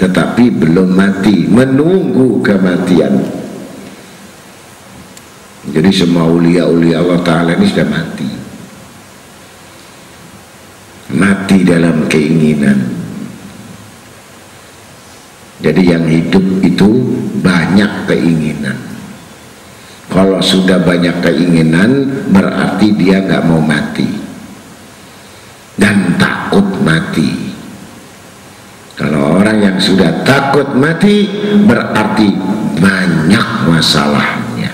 tetapi 0.00 0.48
belum 0.48 0.96
mati. 0.96 1.44
Menunggu 1.44 2.40
kematian. 2.40 3.20
Jadi 5.70 5.90
semua 5.92 6.24
ulia-ulia 6.24 7.04
Allah 7.04 7.20
Ta'ala 7.20 7.52
ini 7.60 7.68
sudah 7.68 7.88
mati. 7.92 8.30
Mati 11.20 11.58
dalam 11.68 12.08
keinginan. 12.08 12.80
Jadi 15.60 15.82
yang 15.84 16.08
hidup 16.08 16.64
itu 16.64 16.88
banyak 17.44 18.08
keinginan. 18.08 18.80
Kalau 20.08 20.40
sudah 20.40 20.80
banyak 20.80 21.20
keinginan 21.20 22.08
berarti 22.32 22.96
dia 22.96 23.20
nggak 23.20 23.44
mau 23.44 23.60
mati. 23.60 24.08
Dan 25.76 26.16
takut 26.16 26.64
mati 26.80 27.49
kalau 29.00 29.40
orang 29.40 29.64
yang 29.64 29.76
sudah 29.80 30.12
takut 30.28 30.76
mati 30.76 31.24
berarti 31.64 32.36
banyak 32.76 33.46
masalahnya. 33.64 34.68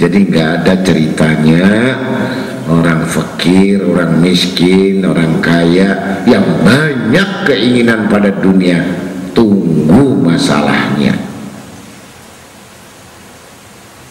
Jadi 0.00 0.18
nggak 0.32 0.48
ada 0.64 0.74
ceritanya 0.80 1.68
orang 2.64 3.04
fakir, 3.04 3.84
orang 3.84 4.24
miskin, 4.24 5.04
orang 5.04 5.44
kaya 5.44 6.24
yang 6.24 6.64
banyak 6.64 7.28
keinginan 7.44 8.08
pada 8.08 8.32
dunia 8.32 8.80
tunggu 9.36 10.16
masalahnya. 10.16 11.12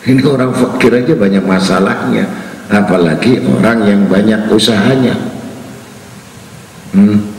Ini 0.06 0.22
orang 0.22 0.54
fakir 0.54 1.02
aja 1.02 1.18
banyak 1.18 1.42
masalahnya 1.42 2.30
apalagi 2.70 3.42
orang 3.42 3.90
yang 3.90 4.02
banyak 4.06 4.54
usahanya. 4.54 5.18
Hmm. 6.94 7.39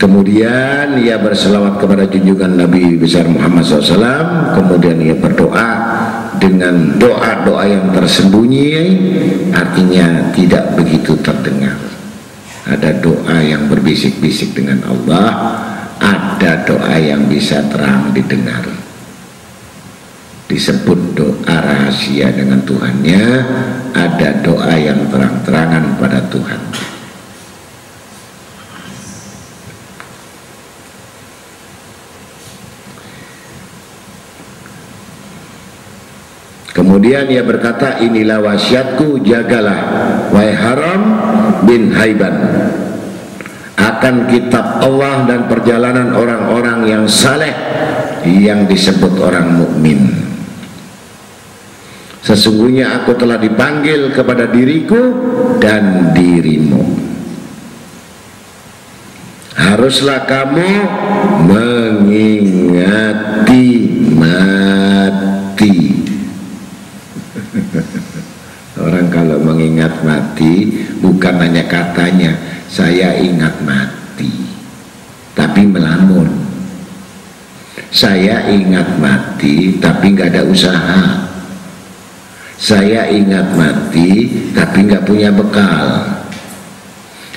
Kemudian 0.00 0.96
ia 0.96 1.20
berselawat 1.20 1.76
kepada 1.76 2.08
junjungan 2.08 2.56
Nabi 2.56 2.96
besar 2.96 3.28
Muhammad 3.28 3.68
SAW. 3.68 4.56
Kemudian 4.56 4.96
ia 4.96 5.12
berdoa 5.12 5.68
dengan 6.40 6.96
doa-doa 6.96 7.68
yang 7.68 7.92
tersembunyi, 7.92 8.72
artinya 9.52 10.32
tidak 10.32 10.72
begitu 10.72 11.12
terdengar. 11.20 11.76
Ada 12.64 12.96
doa 13.04 13.44
yang 13.44 13.68
berbisik-bisik 13.68 14.56
dengan 14.56 14.80
Allah, 14.88 15.28
ada 16.00 16.64
doa 16.64 16.96
yang 16.96 17.28
bisa 17.28 17.60
terang 17.68 18.16
didengar. 18.16 18.64
Disebut 20.48 21.12
doa 21.12 21.56
rahasia 21.60 22.32
dengan 22.32 22.64
Tuhannya, 22.64 23.24
ada 23.92 24.28
doa 24.40 24.72
yang 24.80 25.12
terang-terangan 25.12 26.00
pada 26.00 26.24
Tuhan. 26.32 26.60
Kemudian 36.80 37.28
ia 37.28 37.44
berkata, 37.44 38.00
inilah 38.00 38.40
wasiatku, 38.40 39.20
jagalah, 39.20 39.84
wahai 40.32 40.56
Haram 40.56 41.02
bin 41.68 41.92
Haiban. 41.92 42.32
Akan 43.76 44.24
kitab 44.24 44.80
Allah 44.80 45.28
dan 45.28 45.44
perjalanan 45.44 46.16
orang-orang 46.16 46.88
yang 46.88 47.04
saleh 47.04 47.52
yang 48.24 48.64
disebut 48.64 49.12
orang 49.20 49.60
mukmin. 49.60 50.08
Sesungguhnya 52.24 53.04
aku 53.04 53.12
telah 53.12 53.36
dipanggil 53.36 54.16
kepada 54.16 54.48
diriku 54.48 55.20
dan 55.60 56.16
dirimu. 56.16 56.80
Haruslah 59.52 60.24
kamu 60.24 60.68
mengingati 61.44 63.68
mati 64.16 65.09
Orang 69.00 69.16
kalau 69.16 69.40
mengingat 69.40 70.04
mati 70.04 70.76
bukan 71.00 71.40
hanya 71.40 71.64
katanya 71.64 72.36
saya 72.68 73.16
ingat 73.16 73.56
mati, 73.64 74.28
tapi 75.32 75.64
melamun. 75.64 76.28
Saya 77.88 78.44
ingat 78.52 79.00
mati 79.00 79.80
tapi 79.80 80.12
nggak 80.12 80.36
ada 80.36 80.44
usaha. 80.44 81.32
Saya 82.60 83.08
ingat 83.08 83.56
mati 83.56 84.36
tapi 84.52 84.84
nggak 84.84 85.08
punya 85.08 85.32
bekal. 85.32 86.04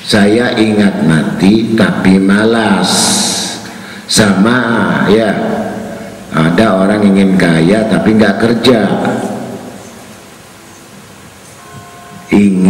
Saya 0.03 0.59
ingat 0.59 0.99
mati 1.07 1.79
tapi 1.79 2.19
malas. 2.19 2.91
Sama 4.11 4.59
ya. 5.07 5.31
Ada 6.27 6.75
orang 6.75 7.07
ingin 7.07 7.39
kaya 7.39 7.87
tapi 7.87 8.19
nggak 8.19 8.35
kerja 8.35 8.83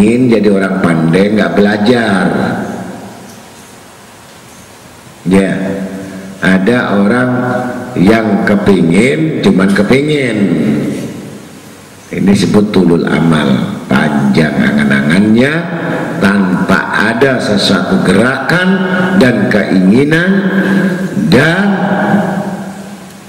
ingin 0.03 0.35
jadi 0.35 0.49
orang 0.51 0.83
pandai 0.83 1.31
nggak 1.31 1.53
belajar. 1.55 2.25
Ya 5.23 5.51
ada 6.43 6.99
orang 6.99 7.29
yang 7.95 8.43
kepingin 8.43 9.39
cuman 9.39 9.71
kepingin. 9.71 10.37
Ini 12.11 12.29
disebut 12.29 12.75
tulul 12.75 13.07
amal. 13.07 13.79
Panjang 13.87 14.57
angan-angannya 14.57 15.53
tanpa 16.19 16.79
ada 17.13 17.39
sesuatu 17.39 18.03
gerakan 18.03 18.69
dan 19.21 19.47
keinginan 19.47 20.31
dan 21.29 21.65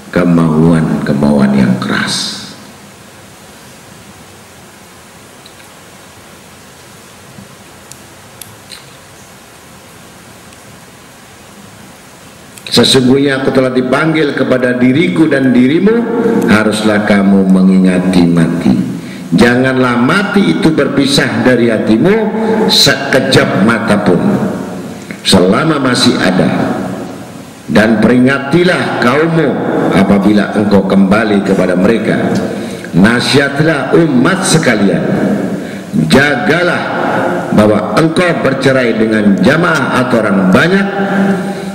kemauan-kemauan 0.08 1.52
yang 1.52 1.74
keras 1.78 2.43
Sesungguhnya 12.74 13.38
aku 13.38 13.54
telah 13.54 13.70
dipanggil 13.70 14.34
kepada 14.34 14.74
diriku 14.74 15.30
dan 15.30 15.54
dirimu 15.54 15.94
Haruslah 16.50 17.06
kamu 17.06 17.46
mengingati 17.46 18.26
mati. 18.26 18.74
Janganlah 19.30 20.02
mati 20.02 20.58
itu 20.58 20.74
berpisah 20.74 21.46
dari 21.46 21.70
hatimu 21.70 22.14
Sekejap 22.66 23.62
mata 23.62 24.02
pun 24.02 24.18
Selama 25.22 25.78
masih 25.78 26.18
ada. 26.18 26.50
Dan 27.70 28.02
peringatilah 28.02 28.98
kaummu 28.98 29.48
Apabila 29.94 30.58
engkau 30.58 30.82
kembali 30.90 31.46
kepada 31.46 31.78
mereka. 31.78 32.18
Nasihatlah 32.94 33.94
umat 34.02 34.42
sekalian. 34.42 35.02
Jagalah 36.10 36.82
bahwa 37.54 37.94
engkau 37.98 38.42
bercerai 38.42 38.98
dengan 38.98 39.38
jamaah 39.38 40.02
atau 40.06 40.22
orang 40.22 40.50
banyak 40.50 40.86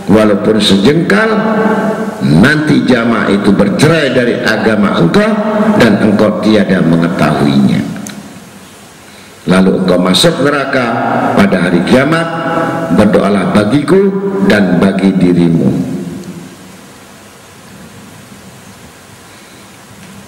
walaupun 0.09 0.57
sejengkal 0.57 1.29
nanti 2.25 2.83
jamaah 2.83 3.29
itu 3.29 3.53
bercerai 3.53 4.11
dari 4.11 4.35
agama 4.41 4.97
engkau 4.97 5.29
dan 5.77 6.01
engkau 6.01 6.41
tiada 6.41 6.81
mengetahuinya. 6.81 7.81
Lalu 9.47 9.85
engkau 9.85 10.01
masuk 10.01 10.41
neraka 10.41 10.85
pada 11.37 11.69
hari 11.69 11.85
kiamat 11.85 12.27
berdoalah 12.97 13.53
bagiku 13.53 14.01
dan 14.49 14.81
bagi 14.81 15.13
dirimu 15.15 15.98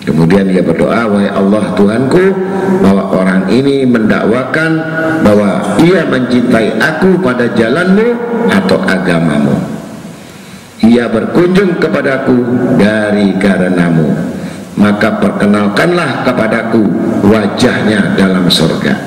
Kemudian 0.02 0.50
dia 0.50 0.66
berdoa, 0.66 1.06
wahai 1.06 1.30
Allah 1.30 1.78
Tuhanku, 1.78 2.26
bahwa 2.82 3.04
orang 3.14 3.46
ini 3.54 3.86
mendakwakan 3.86 4.72
bahwa 5.22 5.78
ia 5.78 6.02
mencintai 6.10 6.82
aku 6.82 7.22
pada 7.22 7.46
jalanmu 7.54 8.18
atau 8.50 8.82
agamamu. 8.82 9.54
Ia 10.82 11.06
berkunjung 11.06 11.78
kepadaku 11.78 12.34
dari 12.82 13.38
karenamu. 13.38 14.34
Maka 14.82 15.22
perkenalkanlah 15.22 16.26
kepadaku 16.26 16.82
wajahnya 17.30 18.18
dalam 18.18 18.50
surga. 18.50 18.98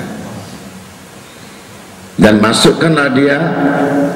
Dan 2.15 2.39
masukkanlah 2.39 3.11
dia 3.11 3.39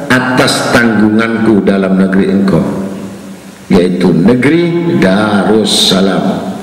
atas 0.06 0.70
tanggunganku 0.70 1.66
dalam 1.66 1.98
negeri 1.98 2.30
engkau. 2.30 2.62
Yaitu 3.66 4.14
negeri 4.14 4.94
Darussalam 5.02 6.57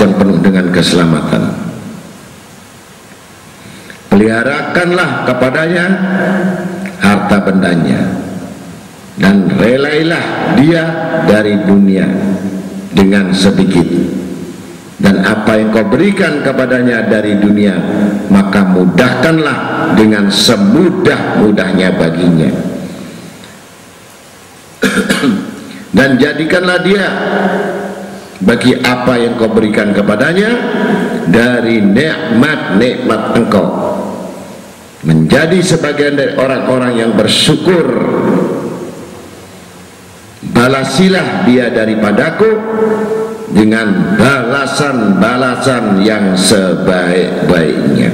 yang 0.00 0.12
penuh 0.18 0.38
dengan 0.42 0.66
keselamatan. 0.70 1.42
Peliharakanlah 4.10 5.26
kepadanya 5.26 5.86
harta 7.02 7.38
bendanya 7.42 8.00
dan 9.18 9.50
relailah 9.58 10.54
dia 10.58 10.84
dari 11.26 11.58
dunia 11.66 12.06
dengan 12.94 13.34
sedikit. 13.34 13.86
Dan 14.94 15.20
apa 15.20 15.58
yang 15.58 15.74
kau 15.74 15.84
berikan 15.84 16.40
kepadanya 16.40 17.04
dari 17.10 17.36
dunia 17.36 17.76
maka 18.30 18.64
mudahkanlah 18.64 19.90
dengan 19.98 20.30
semudah-mudahnya 20.30 21.88
baginya. 21.98 22.50
Dan 25.98 26.16
jadikanlah 26.16 26.78
dia 26.82 27.04
bagi 28.44 28.76
apa 28.76 29.16
yang 29.16 29.40
kau 29.40 29.50
berikan 29.50 29.96
kepadanya 29.96 30.52
dari 31.26 31.80
nikmat-nikmat 31.80 33.22
engkau. 33.40 33.66
Menjadi 35.04 35.60
sebagian 35.60 36.16
dari 36.16 36.32
orang-orang 36.36 36.92
yang 36.96 37.12
bersyukur. 37.16 37.84
Balasilah 40.44 41.44
dia 41.48 41.72
daripadaku 41.72 42.50
dengan 43.52 44.16
balasan-balasan 44.16 46.04
yang 46.04 46.36
sebaik-baiknya. 46.36 48.12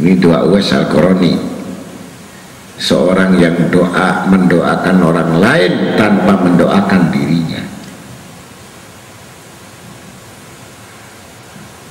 Ini 0.00 0.16
doa 0.16 0.48
Uwais 0.48 0.70
Al-Qurani 0.72 1.49
seorang 2.80 3.36
yang 3.36 3.54
doa 3.68 4.24
mendoakan 4.32 4.96
orang 5.04 5.30
lain 5.36 5.72
tanpa 6.00 6.32
mendoakan 6.40 7.12
dirinya. 7.12 7.60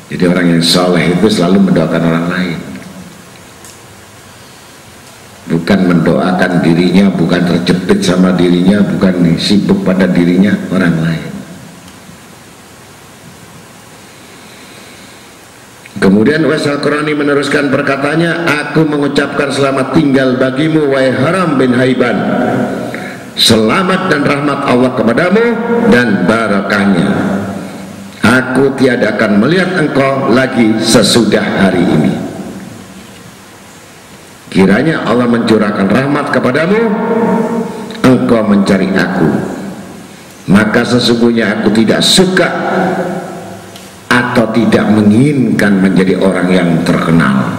Jadi 0.09 0.23
orang 0.25 0.57
yang 0.57 0.63
soleh 0.65 1.13
itu 1.13 1.29
selalu 1.29 1.69
mendoakan 1.69 2.03
orang 2.09 2.25
lain. 2.33 2.59
Bukan 5.49 5.79
mendoakan 5.85 6.51
dirinya 6.65 7.09
bukan 7.13 7.41
terjepit 7.45 8.01
sama 8.01 8.33
dirinya 8.33 8.81
bukan 8.85 9.37
sibuk 9.37 9.81
pada 9.81 10.05
dirinya 10.05 10.53
orang 10.69 10.93
lain 11.01 11.28
Kemudian 16.09 16.41
Wasal 16.49 16.81
Qurani 16.81 17.13
meneruskan 17.13 17.69
perkataannya, 17.69 18.49
Aku 18.65 18.81
mengucapkan 18.81 19.53
selamat 19.53 19.93
tinggal 19.93 20.41
bagimu, 20.41 20.89
wahai 20.89 21.13
Haram 21.13 21.61
bin 21.61 21.69
Haiban. 21.69 22.17
Selamat 23.37 24.09
dan 24.09 24.25
rahmat 24.25 24.59
Allah 24.65 24.97
kepadamu 24.97 25.43
dan 25.93 26.25
barakahnya. 26.25 27.09
Aku 28.25 28.73
tiada 28.73 29.21
akan 29.21 29.37
melihat 29.37 29.69
engkau 29.77 30.33
lagi 30.33 30.81
sesudah 30.81 31.45
hari 31.45 31.85
ini. 31.85 32.13
Kiranya 34.49 35.05
Allah 35.05 35.29
mencurahkan 35.29 35.93
rahmat 35.93 36.33
kepadamu, 36.33 36.89
engkau 38.01 38.41
mencari 38.49 38.89
aku. 38.97 39.29
Maka 40.49 40.81
sesungguhnya 40.89 41.61
aku 41.61 41.69
tidak 41.69 42.01
suka 42.01 42.49
atau 44.19 44.51
tidak 44.51 44.83
menginginkan 44.91 45.79
menjadi 45.79 46.19
orang 46.19 46.47
yang 46.51 46.69
terkenal. 46.83 47.55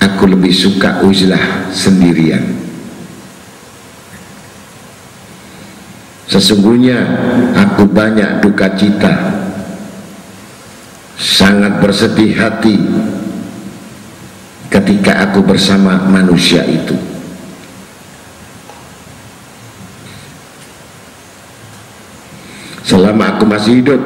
Aku 0.00 0.24
lebih 0.32 0.48
suka 0.48 1.04
uzlah 1.04 1.68
sendirian. 1.68 2.40
Sesungguhnya 6.26 7.04
aku 7.52 7.84
banyak 7.84 8.40
duka 8.40 8.72
cita. 8.72 9.44
Sangat 11.16 11.80
bersedih 11.80 12.36
hati 12.36 12.76
ketika 14.68 15.24
aku 15.28 15.40
bersama 15.40 15.96
manusia 16.12 16.60
itu 16.64 17.15
selama 22.86 23.34
aku 23.34 23.44
masih 23.50 23.82
hidup 23.82 23.98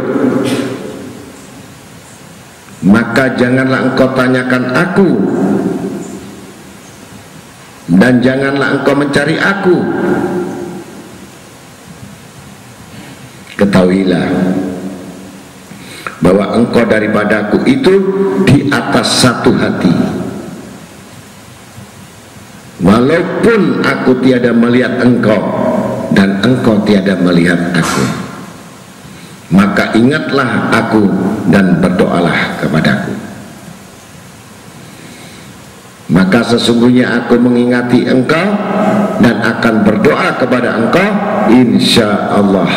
maka 2.81 3.37
janganlah 3.37 3.93
engkau 3.93 4.09
tanyakan 4.17 4.65
aku 4.73 5.09
dan 8.01 8.23
janganlah 8.25 8.81
engkau 8.81 8.95
mencari 8.97 9.37
aku. 9.37 9.77
Ketahuilah 13.61 14.29
bahwa 16.25 16.45
engkau 16.57 16.87
daripadaku 16.89 17.61
itu 17.69 17.95
di 18.49 18.73
atas 18.73 19.21
satu 19.21 19.53
hati. 19.53 19.93
Walaupun 22.81 23.85
aku 23.85 24.25
tiada 24.25 24.57
melihat 24.57 25.05
engkau 25.05 25.43
dan 26.17 26.41
engkau 26.41 26.81
tiada 26.89 27.13
melihat 27.21 27.61
aku 27.77 28.30
maka 29.51 29.91
ingatlah 29.99 30.71
aku 30.71 31.11
dan 31.51 31.83
berdoalah 31.83 32.63
kepadaku. 32.63 33.15
Maka 36.11 36.43
sesungguhnya 36.43 37.23
aku 37.23 37.39
mengingati 37.39 38.03
engkau 38.07 38.47
dan 39.23 39.37
akan 39.43 39.75
berdoa 39.87 40.39
kepada 40.39 40.75
engkau 40.79 41.07
insya 41.51 42.35
Allah 42.35 42.71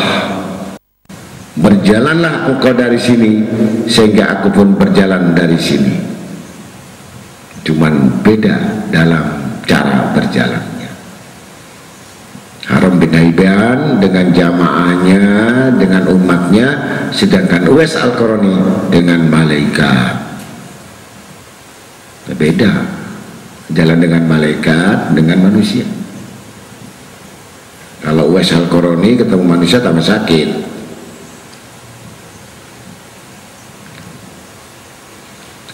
berjalanlah 1.54 2.50
engkau 2.50 2.74
dari 2.74 2.98
sini 2.98 3.46
sehingga 3.86 4.38
aku 4.38 4.50
pun 4.50 4.74
berjalan 4.74 5.34
dari 5.34 5.58
sini. 5.58 5.94
Cuman 7.64 8.22
beda 8.22 8.86
dalam 8.90 9.24
cara 9.66 10.14
berjalan 10.14 10.73
Haram 12.74 12.98
bin 12.98 13.14
Haiban 13.14 14.02
dengan 14.02 14.34
jamaahnya 14.34 15.24
dengan 15.78 16.10
umatnya 16.10 16.68
sedangkan 17.14 17.70
Uwais 17.70 17.94
Al-Qarani 17.94 18.90
dengan 18.90 19.30
malaikat. 19.30 20.14
Beda 22.34 22.82
jalan 23.70 23.98
dengan 24.02 24.26
malaikat 24.26 25.14
dengan 25.14 25.46
manusia. 25.46 25.86
Kalau 28.02 28.34
Uwais 28.34 28.50
Al-Qarani 28.50 29.22
ketemu 29.22 29.44
manusia 29.46 29.78
tambah 29.78 30.02
sakit. 30.02 30.74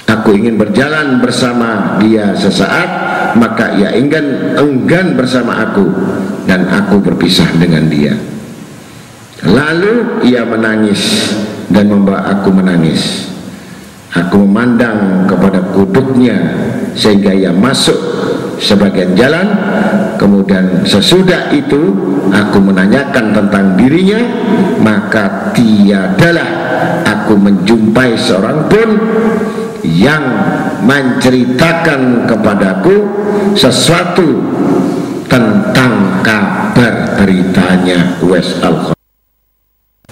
Aku 0.05 0.37
ingin 0.37 0.61
berjalan 0.61 1.17
bersama 1.25 1.97
dia 1.97 2.37
sesaat 2.37 3.10
maka 3.37 3.77
ia 3.79 3.95
enggan 3.95 4.57
enggan 4.57 5.15
bersama 5.15 5.71
aku 5.71 5.87
dan 6.49 6.67
aku 6.67 6.99
berpisah 7.03 7.47
dengan 7.59 7.87
dia. 7.87 8.15
Lalu 9.47 10.25
ia 10.27 10.45
menangis 10.45 11.33
dan 11.73 11.89
membawa 11.89 12.29
aku 12.39 12.53
menangis. 12.53 13.31
Aku 14.11 14.43
memandang 14.43 15.25
kepada 15.31 15.71
kuduknya 15.71 16.35
sehingga 16.99 17.31
ia 17.31 17.55
masuk 17.55 17.97
sebagian 18.59 19.15
jalan. 19.15 19.47
Kemudian 20.19 20.85
sesudah 20.85 21.49
itu 21.55 21.97
aku 22.29 22.59
menanyakan 22.61 23.33
tentang 23.33 23.79
dirinya 23.81 24.21
maka 24.81 25.53
tiadalah 25.57 26.49
aku 27.05 27.20
menjumpai 27.37 28.17
seorang 28.17 28.71
pun 28.71 28.89
yang 29.85 30.23
menceritakan 30.85 32.29
kepadaku 32.29 32.97
sesuatu 33.57 34.41
tentang 35.27 36.23
kabar 36.23 37.17
beritanya. 37.21 38.19
Wes 38.25 38.61
al 38.61 38.93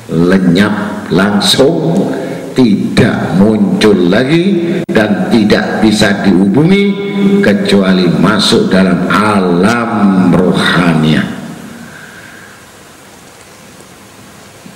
lenyap 0.08 1.08
langsung 1.12 2.08
tidak 2.56 3.38
muncul 3.38 3.94
lagi 4.10 4.80
dan 4.90 5.30
tidak 5.30 5.78
bisa 5.78 6.10
dihubungi 6.26 6.90
kecuali 7.38 8.10
masuk 8.18 8.66
dalam 8.72 9.06
alam 9.06 10.32
rohania 10.34 11.37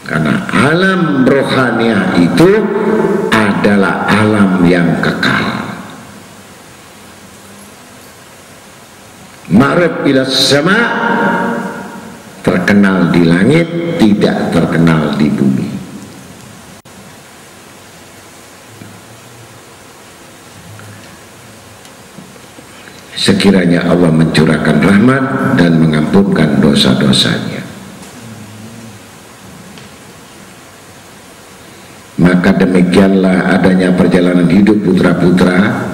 karena 0.02 0.34
alam 0.50 1.22
rohania 1.22 2.18
itu 2.18 2.50
adalah 3.30 4.10
alam 4.10 4.66
yang 4.66 4.98
kekal. 4.98 5.46
Ma'ruf 9.52 10.02
ila 10.08 10.22
sama 10.26 10.78
terkenal 12.42 13.14
di 13.14 13.22
langit 13.22 13.68
tidak 14.02 14.50
terkenal 14.50 15.14
di 15.14 15.28
bumi. 15.30 15.70
Sekiranya 23.12 23.86
Allah 23.86 24.10
mencurahkan 24.10 24.82
rahmat 24.82 25.24
dan 25.54 25.78
mengampunkan 25.78 26.58
dosa-dosanya 26.58 27.51
maka 32.32 32.64
demikianlah 32.64 33.60
adanya 33.60 33.92
perjalanan 33.92 34.48
hidup 34.48 34.80
putra-putra 34.80 35.84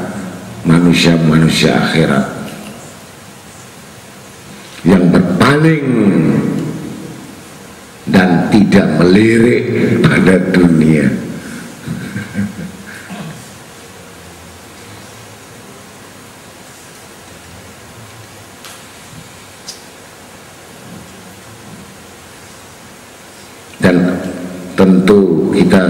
manusia-manusia 0.62 1.74
akhirat. 1.74 2.30
Yang 4.86 5.04
berpaling 5.18 5.86
dan 8.06 8.46
tidak 8.54 8.86
melirik 9.02 9.66
pada 9.98 10.38
dunia 10.54 11.10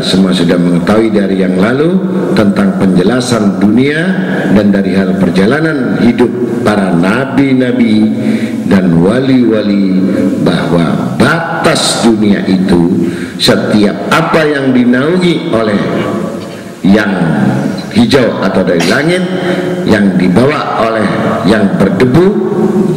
semua 0.03 0.35
sudah 0.35 0.57
mengetahui 0.59 1.11
dari 1.11 1.43
yang 1.43 1.57
lalu 1.59 1.99
tentang 2.35 2.79
penjelasan 2.79 3.59
dunia 3.59 4.01
dan 4.55 4.71
dari 4.71 4.95
hal 4.95 5.17
perjalanan 5.19 5.99
hidup 6.03 6.31
para 6.63 6.95
nabi-nabi 6.95 8.09
dan 8.69 8.93
wali-wali 9.01 9.99
bahwa 10.45 11.17
batas 11.17 12.05
dunia 12.05 12.45
itu 12.45 13.09
setiap 13.39 13.95
apa 14.11 14.43
yang 14.45 14.75
dinaungi 14.75 15.49
oleh 15.55 15.81
yang 16.83 17.11
hijau 17.95 18.39
atau 18.43 18.63
dari 18.63 18.85
langit 18.87 19.23
yang 19.89 20.15
dibawa 20.15 20.85
oleh 20.87 21.07
yang 21.49 21.65
berdebu 21.81 22.27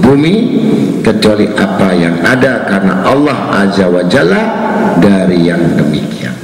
bumi 0.04 0.36
kecuali 1.02 1.50
apa 1.56 1.90
yang 1.96 2.16
ada 2.22 2.68
karena 2.70 2.94
Allah 3.08 3.38
Azza 3.66 3.90
wa 3.90 4.04
Jalla 4.06 4.44
dari 5.02 5.50
yang 5.50 5.62
demikian 5.80 6.41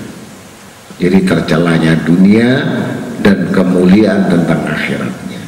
jadi 0.97 1.19
tercelanya 1.21 1.93
dunia 2.01 2.49
dan 3.21 3.53
kemuliaan 3.53 4.29
tentang 4.29 4.61
akhiratnya 4.65 5.41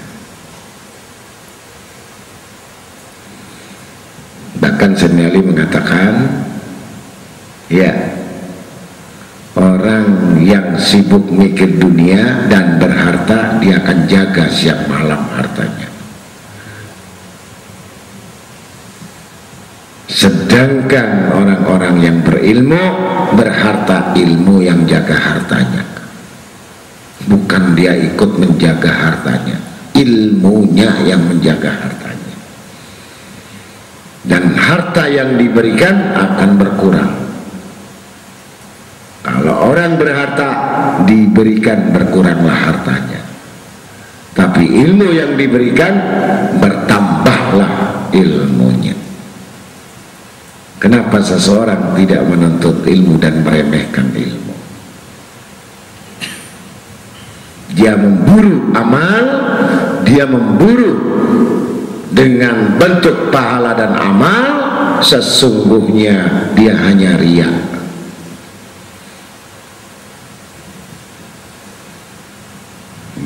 bahkan 4.62 4.92
Senali 4.94 5.42
mengatakan 5.42 6.46
ya 7.70 7.94
orang 9.58 10.38
yang 10.42 10.78
sibuk 10.78 11.26
mikir 11.34 11.82
dunia 11.82 12.46
dan 12.48 12.78
berharta 12.78 13.58
dia 13.58 13.82
akan 13.82 13.98
jaga 14.06 14.46
siap 14.54 14.86
malam 14.86 15.20
hartanya 15.34 15.89
sedangkan 20.10 21.38
orang-orang 21.38 21.96
yang 22.02 22.18
berilmu 22.26 22.82
berharta 23.38 24.18
ilmu 24.18 24.66
yang 24.66 24.82
jaga 24.90 25.14
hartanya. 25.14 25.86
Bukan 27.30 27.78
dia 27.78 27.94
ikut 27.94 28.42
menjaga 28.42 28.90
hartanya. 28.90 29.62
Ilmunya 29.94 31.06
yang 31.06 31.22
menjaga 31.30 31.70
hartanya. 31.70 32.36
Dan 34.26 34.58
harta 34.58 35.06
yang 35.06 35.38
diberikan 35.38 36.18
akan 36.18 36.50
berkurang. 36.58 37.14
Kalau 39.22 39.70
orang 39.70 39.94
berharta 40.00 40.50
diberikan 41.06 41.94
berkuranglah 41.94 42.56
hartanya. 42.56 43.22
Tapi 44.34 44.64
ilmu 44.64 45.12
yang 45.12 45.38
diberikan 45.38 45.94
bertambahlah 46.58 48.10
ilmunya. 48.16 48.96
Kenapa 50.90 51.22
seseorang 51.22 51.94
tidak 51.94 52.26
menuntut 52.26 52.82
ilmu 52.82 53.22
dan 53.22 53.46
meremehkan 53.46 54.10
ilmu? 54.10 54.56
Dia 57.78 57.94
memburu 57.94 58.74
amal, 58.74 59.24
dia 60.02 60.26
memburu 60.26 60.98
dengan 62.10 62.74
bentuk 62.82 63.30
pahala 63.30 63.78
dan 63.78 63.94
amal, 64.02 64.46
sesungguhnya 65.06 66.50
dia 66.58 66.74
hanya 66.74 67.22
riak 67.22 67.70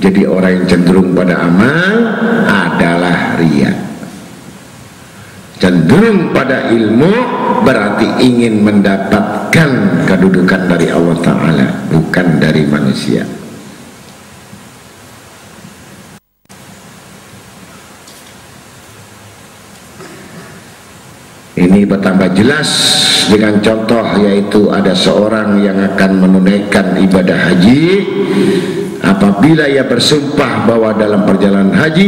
Jadi 0.03 0.27
orang 0.27 0.51
yang 0.51 0.65
cenderung 0.67 1.15
pada 1.15 1.47
amal 1.47 1.95
adalah 2.43 3.39
ria. 3.39 3.92
Cenderung 5.63 6.35
pada 6.35 6.75
ilmu 6.75 7.07
berarti 7.63 8.19
ingin 8.19 8.67
mendapatkan 8.67 9.69
kedudukan 10.03 10.67
dari 10.67 10.91
Allah 10.91 11.15
Ta'ala 11.23 11.67
bukan 11.87 12.35
dari 12.35 12.67
manusia. 12.67 13.23
Ini 21.55 21.87
bertambah 21.87 22.35
jelas 22.35 22.67
dengan 23.31 23.63
contoh 23.63 24.19
yaitu 24.19 24.67
ada 24.67 24.91
seorang 24.91 25.63
yang 25.63 25.79
akan 25.79 26.27
menunaikan 26.27 26.99
ibadah 26.99 27.39
haji 27.39 28.03
apabila 29.03 29.67
ia 29.67 29.83
bersumpah 29.83 30.63
bahwa 30.63 30.95
dalam 30.95 31.27
perjalanan 31.27 31.75
haji 31.75 32.07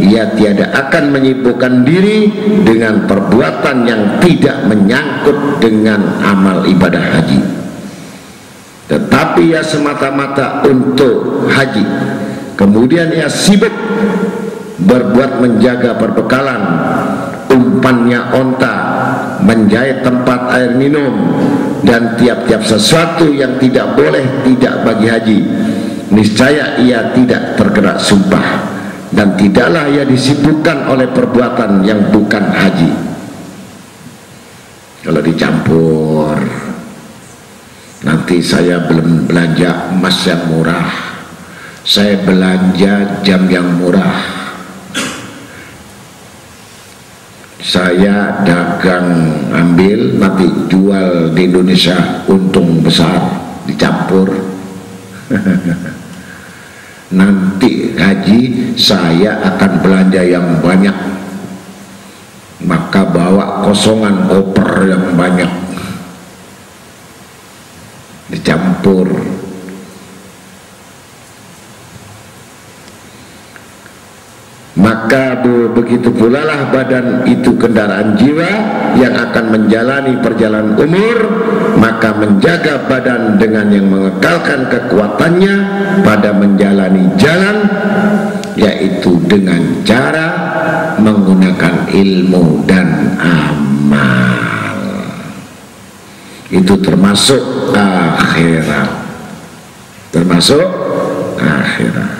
ia 0.00 0.32
tiada 0.32 0.72
akan 0.72 1.12
menyibukkan 1.12 1.84
diri 1.84 2.32
dengan 2.64 3.04
perbuatan 3.04 3.84
yang 3.84 4.02
tidak 4.24 4.64
menyangkut 4.64 5.60
dengan 5.60 6.00
amal 6.24 6.64
ibadah 6.64 7.04
haji. 7.20 7.40
Tetapi 8.88 9.54
ia 9.54 9.62
semata-mata 9.62 10.66
untuk 10.66 11.46
haji. 11.46 11.84
Kemudian 12.56 13.12
ia 13.14 13.28
sibuk 13.30 13.70
berbuat 14.80 15.44
menjaga 15.44 16.00
perbekalan 16.00 16.60
umpannya 17.52 18.20
onta 18.32 18.74
menjahit 19.44 20.00
tempat 20.00 20.40
air 20.56 20.72
minum 20.72 21.12
dan 21.84 22.16
tiap-tiap 22.16 22.64
sesuatu 22.64 23.28
yang 23.32 23.60
tidak 23.60 23.92
boleh 23.96 24.22
tidak 24.46 24.74
bagi 24.84 25.06
haji 25.08 25.38
niscaya 26.10 26.78
ia 26.82 27.14
tidak 27.14 27.56
tergerak 27.56 27.98
sumpah. 27.98 28.78
Dan 29.10 29.34
tidaklah 29.34 29.90
ia 29.90 30.06
disibukkan 30.06 30.86
oleh 30.86 31.10
perbuatan 31.10 31.82
yang 31.82 32.14
bukan 32.14 32.46
haji. 32.46 33.10
Kalau 35.02 35.18
dicampur 35.18 36.38
nanti 38.06 38.38
saya 38.38 38.86
belum 38.86 39.26
belanja 39.26 39.90
emas 39.90 40.16
yang 40.22 40.46
murah. 40.46 40.88
Saya 41.82 42.22
belanja 42.22 43.24
jam 43.26 43.50
yang 43.50 43.66
murah. 43.82 44.38
Saya 47.60 48.40
dagang 48.46 49.10
ambil 49.50 50.22
nanti 50.22 50.46
jual 50.70 51.34
di 51.34 51.50
Indonesia 51.50 52.22
untung 52.30 52.78
besar. 52.78 53.26
Dicampur 53.66 54.28
nanti 57.10 57.94
haji 57.98 58.74
saya 58.78 59.38
akan 59.54 59.72
belanja 59.82 60.22
yang 60.22 60.62
banyak. 60.62 60.94
Maka 62.60 63.02
bawa 63.08 63.64
kosongan 63.66 64.28
koper 64.30 64.86
yang 64.86 65.04
banyak. 65.16 65.50
Dicampur 68.30 69.10
maka 74.80 75.44
begitu 75.76 76.08
pula 76.08 76.40
lah 76.40 76.72
badan 76.72 77.28
itu 77.28 77.52
kendaraan 77.60 78.16
jiwa 78.16 78.50
yang 78.96 79.12
akan 79.12 79.44
menjalani 79.52 80.16
perjalanan 80.24 80.72
umur 80.80 81.18
maka 81.76 82.16
menjaga 82.16 82.88
badan 82.88 83.36
dengan 83.36 83.68
yang 83.68 83.92
mengekalkan 83.92 84.72
kekuatannya 84.72 85.54
pada 86.00 86.32
menjalani 86.32 87.12
jalan 87.20 87.68
yaitu 88.56 89.20
dengan 89.28 89.84
cara 89.84 90.26
menggunakan 90.96 91.88
ilmu 91.92 92.64
dan 92.64 93.16
amal. 93.20 94.80
Itu 96.48 96.80
termasuk 96.80 97.72
akhirat. 97.76 98.90
Termasuk 100.10 100.66
akhirat 101.38 102.19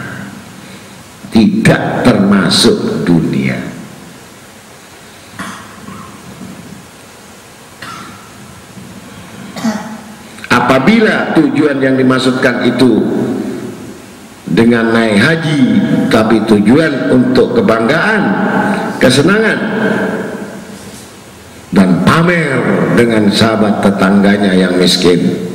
tidak 1.31 2.03
termasuk 2.07 3.07
dunia. 3.07 3.59
Apabila 10.51 11.35
tujuan 11.39 11.79
yang 11.79 11.95
dimaksudkan 11.95 12.67
itu 12.67 13.03
dengan 14.51 14.91
naik 14.91 15.19
haji 15.19 15.61
tapi 16.11 16.43
tujuan 16.47 17.15
untuk 17.15 17.55
kebanggaan 17.55 18.23
kesenangan 18.99 19.59
dan 21.71 22.03
pamer 22.03 22.59
dengan 22.99 23.31
sahabat 23.31 23.79
tetangganya 23.79 24.51
yang 24.51 24.75
miskin 24.75 25.50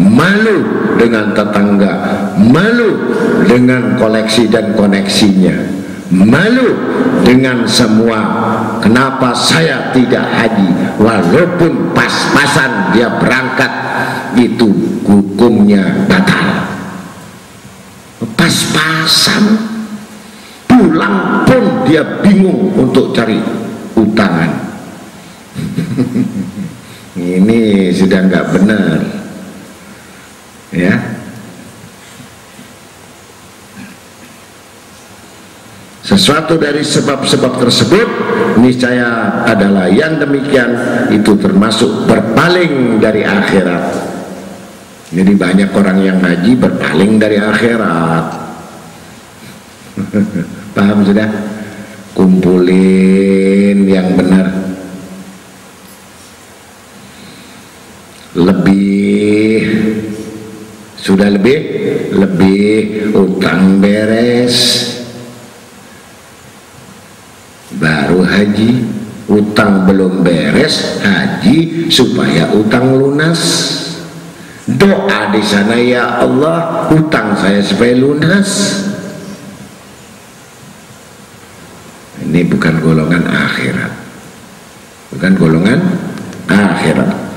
malu 0.00 0.64
dengan 0.96 1.36
tetangga 1.36 1.92
malu 2.40 3.12
dengan 3.44 4.00
koleksi 4.00 4.48
dan 4.48 4.72
koneksinya 4.72 5.80
malu 6.10 6.74
dengan 7.22 7.62
semua. 7.64 8.20
Kenapa 8.82 9.30
saya 9.32 9.94
tidak 9.94 10.26
haji? 10.26 10.98
Walaupun 10.98 11.94
pas-pasan 11.94 12.92
dia 12.92 13.08
berangkat 13.22 13.70
itu 14.34 14.68
hukumnya 15.06 16.06
batal. 16.10 16.66
Pas-pasan 18.34 19.44
pulang 20.66 21.46
pun 21.46 21.86
dia 21.86 22.02
bingung 22.20 22.74
untuk 22.74 23.14
cari 23.14 23.38
utangan. 23.94 24.50
Ini 27.20 27.90
sudah 27.92 28.20
nggak 28.26 28.46
benar 28.54 29.19
ya 30.70 30.94
sesuatu 36.02 36.58
dari 36.58 36.82
sebab-sebab 36.82 37.52
tersebut 37.62 38.08
niscaya 38.58 39.42
adalah 39.46 39.86
yang 39.86 40.18
demikian 40.18 40.74
itu 41.14 41.38
termasuk 41.38 42.06
berpaling 42.10 42.98
dari 42.98 43.22
akhirat 43.22 44.10
jadi 45.10 45.34
banyak 45.34 45.70
orang 45.74 45.98
yang 46.06 46.22
ngaji 46.22 46.54
berpaling 46.54 47.18
dari 47.18 47.34
akhirat. 47.42 48.26
Paham 50.78 51.02
sudah? 51.02 51.26
Kumpulin 52.14 53.90
yang 53.90 54.14
benar. 54.14 54.46
Lebih 58.38 59.59
sudah 61.00 61.32
lebih? 61.32 61.58
Lebih. 62.12 62.76
Utang 63.16 63.80
beres. 63.80 64.56
Baru 67.80 68.20
haji. 68.20 69.00
Utang 69.30 69.86
belum 69.86 70.26
beres 70.26 71.00
haji 71.00 71.88
supaya 71.88 72.50
utang 72.52 72.98
lunas. 72.98 73.40
Doa 74.66 75.30
di 75.34 75.42
sana 75.42 75.78
ya 75.78 76.20
Allah 76.20 76.90
hutang 76.90 77.38
saya 77.38 77.62
supaya 77.62 77.94
lunas. 77.94 78.82
Ini 82.26 82.42
bukan 82.46 82.82
golongan 82.82 83.24
akhirat. 83.26 83.92
Bukan 85.14 85.32
golongan 85.38 85.78
akhirat 86.50 87.29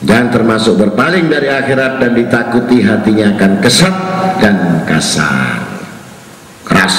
dan 0.00 0.32
termasuk 0.32 0.80
berpaling 0.80 1.28
dari 1.28 1.52
akhirat 1.52 2.00
dan 2.00 2.12
ditakuti 2.16 2.80
hatinya 2.80 3.36
akan 3.36 3.52
kesat 3.60 3.94
dan 4.40 4.56
kasar. 4.88 5.60
Keras. 6.64 6.96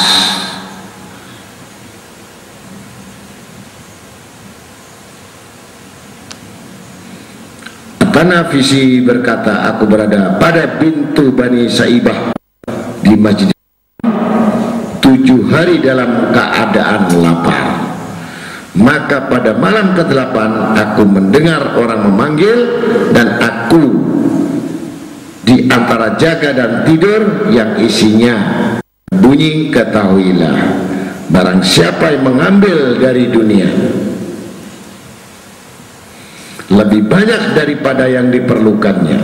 Hanafisi 8.21 9.01
berkata 9.01 9.65
aku 9.73 9.89
berada 9.89 10.37
pada 10.37 10.77
pintu 10.77 11.33
Bani 11.33 11.65
Saibah 11.65 12.37
di 13.01 13.17
masjid 13.17 13.49
tujuh 15.01 15.49
hari 15.49 15.81
dalam 15.81 16.29
keadaan 16.29 17.17
lapar 17.17 17.90
maka 18.72 19.28
pada 19.28 19.51
malam 19.59 19.91
ke-8 19.91 20.36
aku 20.80 21.03
mendengar 21.03 21.76
orang 21.76 22.07
memanggil 22.07 22.55
dan 23.11 23.36
aku 23.36 23.84
di 25.43 25.67
antara 25.67 26.15
jaga 26.15 26.55
dan 26.55 26.72
tidur 26.88 27.51
yang 27.51 27.76
isinya 27.84 28.36
bunyi 29.11 29.76
ketahuilah 29.76 30.55
barang 31.28 31.59
siapa 31.59 32.15
yang 32.15 32.32
mengambil 32.32 32.95
dari 32.95 33.28
dunia 33.28 33.67
lebih 36.72 37.11
banyak 37.11 37.51
daripada 37.51 38.07
yang 38.07 38.32
diperlukannya 38.32 39.19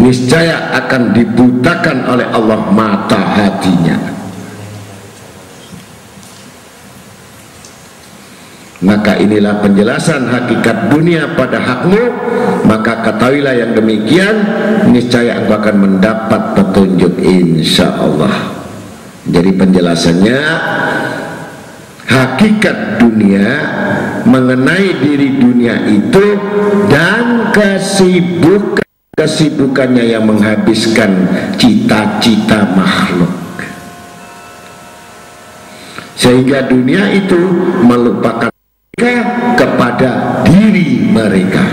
niscaya 0.00 0.72
akan 0.80 1.12
dibutakan 1.12 2.08
oleh 2.08 2.24
Allah 2.32 2.60
mata 2.72 3.20
hatinya 3.36 4.19
maka 8.80 9.16
inilah 9.20 9.60
penjelasan 9.60 10.28
hakikat 10.28 10.88
dunia 10.88 11.36
pada 11.36 11.60
hakmu. 11.60 12.02
Maka 12.64 13.02
ketahuilah 13.02 13.54
yang 13.56 13.72
demikian 13.72 14.36
niscaya 14.88 15.40
engkau 15.40 15.58
akan 15.58 15.76
mendapat 15.80 16.42
petunjuk 16.54 17.18
insya 17.18 17.90
Allah 17.98 18.60
jadi 19.30 19.50
penjelasannya 19.54 20.40
hakikat 22.10 22.98
dunia 22.98 23.46
mengenai 24.26 24.98
diri 24.98 25.38
dunia 25.38 25.86
itu 25.86 26.26
dan 26.90 27.54
kesibukan 27.54 28.82
kesibukannya 29.14 30.16
yang 30.16 30.24
menghabiskan 30.26 31.28
cita-cita 31.60 32.74
makhluk. 32.74 33.30
Sehingga 36.16 36.66
dunia 36.66 37.12
itu 37.14 37.38
melupakan 37.84 38.49
mereka 39.00 39.56
kepada 39.56 40.10
diri 40.44 41.00
mereka. 41.08 41.64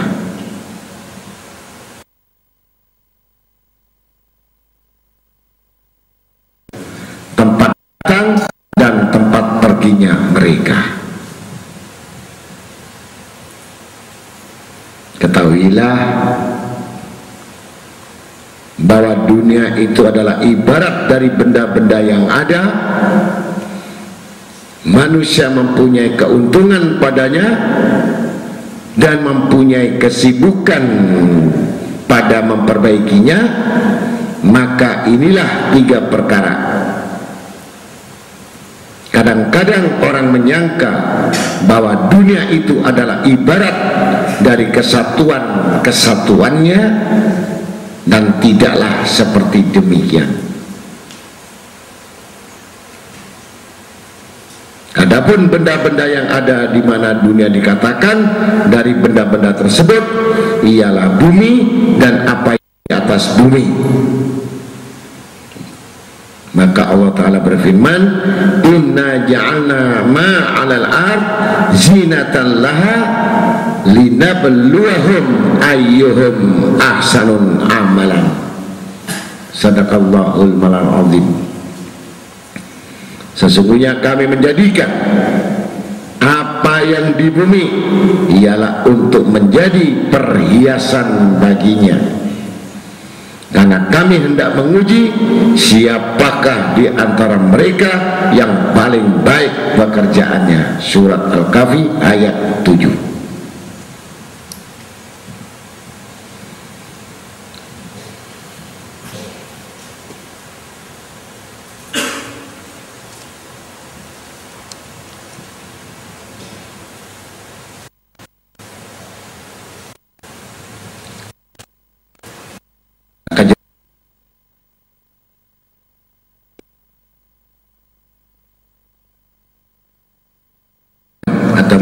Tempat 7.36 7.72
datang 7.76 8.28
dan 8.80 8.96
tempat 9.12 9.46
perginya 9.60 10.14
mereka. 10.32 10.80
Ketahuilah 15.20 16.00
bahwa 18.88 19.28
dunia 19.28 19.76
itu 19.76 20.08
adalah 20.08 20.40
ibarat 20.48 21.12
dari 21.12 21.28
benda-benda 21.28 22.00
yang 22.00 22.24
ada 22.32 22.62
manusia 24.86 25.50
mempunyai 25.50 26.14
keuntungan 26.14 27.02
padanya 27.02 27.48
dan 28.98 29.22
mempunyai 29.26 29.98
kesibukan 29.98 30.84
pada 32.06 32.46
memperbaikinya 32.46 33.40
maka 34.46 35.10
inilah 35.10 35.74
tiga 35.74 36.08
perkara. 36.10 36.56
Kadang-kadang 39.10 39.98
orang 40.06 40.30
menyangka 40.30 40.94
bahwa 41.66 42.06
dunia 42.14 42.54
itu 42.54 42.86
adalah 42.86 43.26
ibarat 43.26 43.76
dari 44.46 44.70
kesatuan 44.70 45.42
kesatuannya 45.82 46.82
dan 48.06 48.38
tidaklah 48.38 49.02
seperti 49.10 49.66
demikian 49.74 50.47
Adapun 55.18 55.50
benda-benda 55.50 56.06
yang 56.06 56.30
ada 56.30 56.70
di 56.70 56.78
mana 56.78 57.18
dunia 57.18 57.50
dikatakan 57.50 58.22
dari 58.70 58.94
benda-benda 58.94 59.50
tersebut 59.50 60.04
ialah 60.62 61.18
bumi 61.18 61.54
dan 61.98 62.22
apa 62.30 62.54
yang 62.54 62.70
di 62.86 62.94
atas 62.94 63.34
bumi. 63.34 63.66
Maka 66.54 66.94
Allah 66.94 67.10
Ta'ala 67.18 67.42
berfirman 67.42 68.02
inna 68.62 69.26
ja'alna 69.26 70.06
ma'alal 70.06 70.86
ard 70.86 71.26
zinatan 71.74 72.62
laha 72.62 72.98
linabluwahum 73.90 75.26
ayyuhum 75.66 76.36
ahsanun 76.78 77.66
amalan. 77.66 78.38
Sadaqallahul 79.50 80.54
malal 80.62 81.10
azim 81.10 81.47
sesungguhnya 83.38 84.02
kami 84.02 84.26
menjadikan 84.26 84.90
apa 86.18 86.82
yang 86.82 87.14
di 87.14 87.30
bumi 87.30 87.66
ialah 88.34 88.84
untuk 88.90 89.30
menjadi 89.30 90.10
perhiasan 90.10 91.38
baginya. 91.38 92.18
Karena 93.48 93.88
kami 93.88 94.20
hendak 94.20 94.60
menguji 94.60 95.08
siapakah 95.56 96.76
di 96.76 96.92
antara 96.92 97.40
mereka 97.40 97.92
yang 98.36 98.76
paling 98.76 99.24
baik 99.24 99.80
pekerjaannya. 99.80 100.84
Surat 100.84 101.32
Al-Kahfi 101.32 101.88
ayat 102.04 102.66
7 102.68 103.07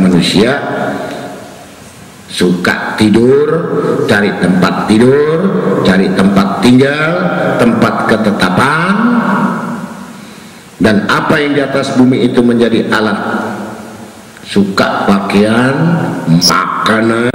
manusia 0.05 0.61
suka 2.29 2.93
tidur 2.93 3.47
cari 4.05 4.29
tempat 4.37 4.85
tidur 4.85 5.37
cari 5.81 6.13
tempat 6.13 6.61
tinggal 6.61 7.11
tempat 7.57 7.93
ketetapan. 8.09 8.95
Dan 10.75 11.07
apa 11.07 11.39
yang 11.39 11.55
di 11.55 11.61
atas 11.63 11.95
bumi 11.97 12.29
itu 12.29 12.43
menjadi 12.43 12.91
alat? 12.91 13.17
Suka 14.45 15.07
pakaian 15.09 15.73
makanan 16.29 17.33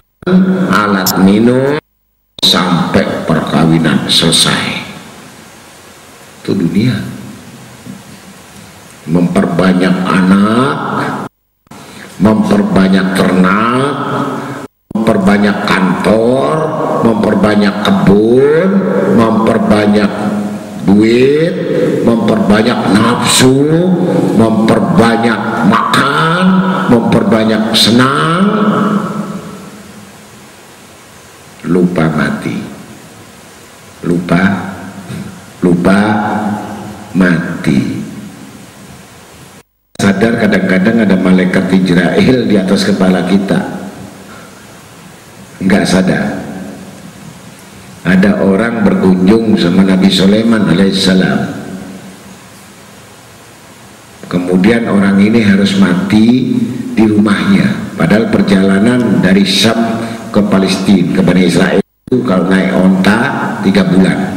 alat 0.70 1.10
minum 1.18 1.80
sampai 2.44 3.26
perkawinan 3.26 4.06
selesai. 4.06 4.84
Itu 6.44 6.54
dunia. 6.54 6.94
Memperbanyak 9.10 9.96
anak 10.06 10.76
memperbanyak 12.20 13.16
ternak 13.16 13.94
memperbanyak 14.92 15.56
kantor 15.64 16.54
memperbanyak 17.02 17.74
kebun 17.80 18.68
memperbanyak 19.16 20.12
duit 20.84 21.54
memperbanyak 22.04 22.78
nafsu 22.92 23.64
memperbanyak 24.36 25.40
makan 25.68 26.46
memperbanyak 26.90 27.62
senang. 27.78 28.44
Lupa 31.70 32.10
mati. 32.10 32.56
Lupa. 34.02 34.42
Lupa 35.60 36.00
mati 37.12 37.99
sadar 40.20 40.36
kadang-kadang 40.36 40.96
ada 41.08 41.16
malaikat 41.16 41.72
Israel 41.72 42.44
di 42.44 42.60
atas 42.60 42.84
kepala 42.84 43.24
kita. 43.24 43.56
Nggak 45.64 45.84
sadar. 45.88 46.36
Ada 48.04 48.44
orang 48.44 48.84
berkunjung 48.84 49.56
sama 49.56 49.80
Nabi 49.80 50.12
Sulaiman 50.12 50.68
alaihissalam. 50.68 51.40
Kemudian 54.28 54.92
orang 54.92 55.16
ini 55.24 55.40
harus 55.40 55.80
mati 55.80 56.52
di 56.92 57.04
rumahnya. 57.08 57.96
Padahal 57.96 58.28
perjalanan 58.28 59.24
dari 59.24 59.48
Syam 59.48 60.04
ke 60.28 60.40
Palestina 60.52 61.16
ke 61.16 61.20
Bani 61.24 61.48
Israel 61.48 61.80
itu 61.80 62.20
kalau 62.28 62.44
naik 62.44 62.76
onta 62.76 63.20
tiga 63.64 63.88
bulan. 63.88 64.36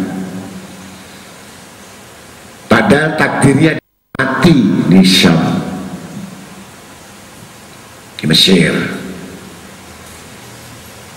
Padahal 2.71 3.19
takdirnya 3.19 3.75
mati 4.15 4.55
di 4.87 5.03
Syam 5.03 5.52
di 8.23 8.25
Mesir. 8.31 8.71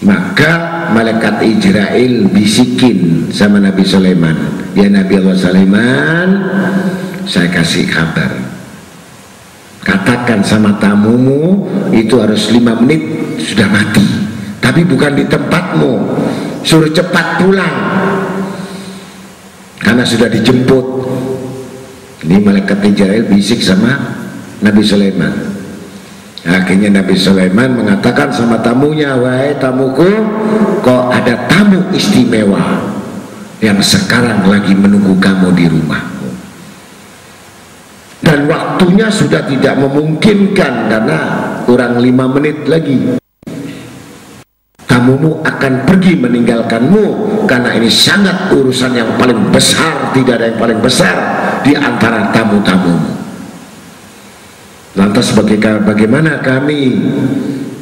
Maka 0.02 0.90
malaikat 0.90 1.38
Israel 1.46 2.26
bisikin 2.34 3.30
sama 3.30 3.62
Nabi 3.62 3.86
Sulaiman. 3.86 4.34
Ya 4.74 4.90
Nabi 4.90 5.22
Allah 5.22 5.38
Sulaiman 5.38 6.28
saya 7.22 7.46
kasih 7.54 7.86
kabar. 7.86 8.34
Katakan 9.86 10.42
sama 10.42 10.82
tamumu 10.82 11.70
itu 11.94 12.18
harus 12.18 12.50
lima 12.50 12.74
menit 12.74 13.06
sudah 13.38 13.70
mati. 13.70 14.02
Tapi 14.58 14.82
bukan 14.82 15.14
di 15.14 15.24
tempatmu 15.30 15.92
suruh 16.66 16.90
cepat 16.90 17.38
pulang. 17.38 17.76
Karena 19.78 20.02
sudah 20.02 20.26
dijemput. 20.26 20.86
Ini 22.26 22.42
malaikat 22.42 22.82
Israel 22.82 23.30
bisik 23.30 23.62
sama 23.62 23.94
Nabi 24.58 24.82
Sulaiman 24.82 25.45
Akhirnya 26.44 27.00
Nabi 27.00 27.16
Sulaiman 27.16 27.72
mengatakan 27.72 28.28
sama 28.28 28.60
tamunya, 28.60 29.16
wahai 29.16 29.56
tamuku, 29.56 30.04
kok 30.84 31.08
ada 31.08 31.48
tamu 31.48 31.80
istimewa 31.96 32.92
yang 33.64 33.80
sekarang 33.80 34.44
lagi 34.44 34.76
menunggu 34.76 35.16
kamu 35.16 35.48
di 35.56 35.64
rumahmu. 35.64 36.28
Dan 38.20 38.50
waktunya 38.50 39.08
sudah 39.08 39.48
tidak 39.48 39.80
memungkinkan 39.80 40.92
karena 40.92 41.18
kurang 41.64 41.98
lima 42.02 42.28
menit 42.28 42.68
lagi. 42.68 43.16
Tamumu 44.86 45.44
akan 45.44 45.72
pergi 45.84 46.14
meninggalkanmu 46.18 47.04
karena 47.50 47.74
ini 47.74 47.90
sangat 47.90 48.54
urusan 48.54 48.94
yang 48.94 49.10
paling 49.18 49.50
besar, 49.50 50.14
tidak 50.14 50.40
ada 50.40 50.46
yang 50.52 50.58
paling 50.60 50.80
besar 50.80 51.16
di 51.66 51.74
antara 51.74 52.30
tamu-tamumu. 52.30 53.25
Lantas 54.96 55.30
bagaimana 55.84 56.40
kami? 56.40 56.96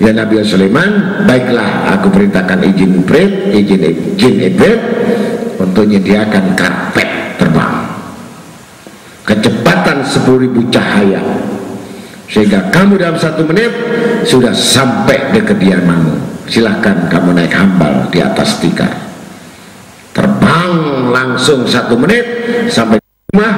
Ya 0.03 0.11
Nabi 0.11 0.43
Sulaiman 0.43 1.23
baiklah 1.23 1.95
aku 1.95 2.11
perintahkan 2.11 2.67
izin 2.67 3.07
Ibrit 3.07 3.55
izin 3.55 3.81
izin 4.19 4.37
Ibrit 4.43 4.81
untuk 5.55 5.87
menyediakan 5.87 6.59
karpet 6.59 7.39
terbang. 7.39 7.87
Kecepatan 9.23 10.03
10.000 10.03 10.75
cahaya. 10.75 11.23
Sehingga 12.27 12.75
kamu 12.75 12.99
dalam 12.99 13.15
satu 13.15 13.47
menit 13.47 13.71
sudah 14.27 14.51
sampai 14.51 15.31
di 15.31 15.41
kediamanmu. 15.47 16.51
Silahkan 16.51 17.07
kamu 17.07 17.39
naik 17.39 17.55
hambal 17.55 18.11
di 18.11 18.19
atas 18.19 18.59
tikar. 18.59 18.91
Terbang 20.11 21.09
langsung 21.15 21.63
satu 21.65 21.95
menit 21.95 22.27
sampai 22.67 22.99
rumah 23.31 23.55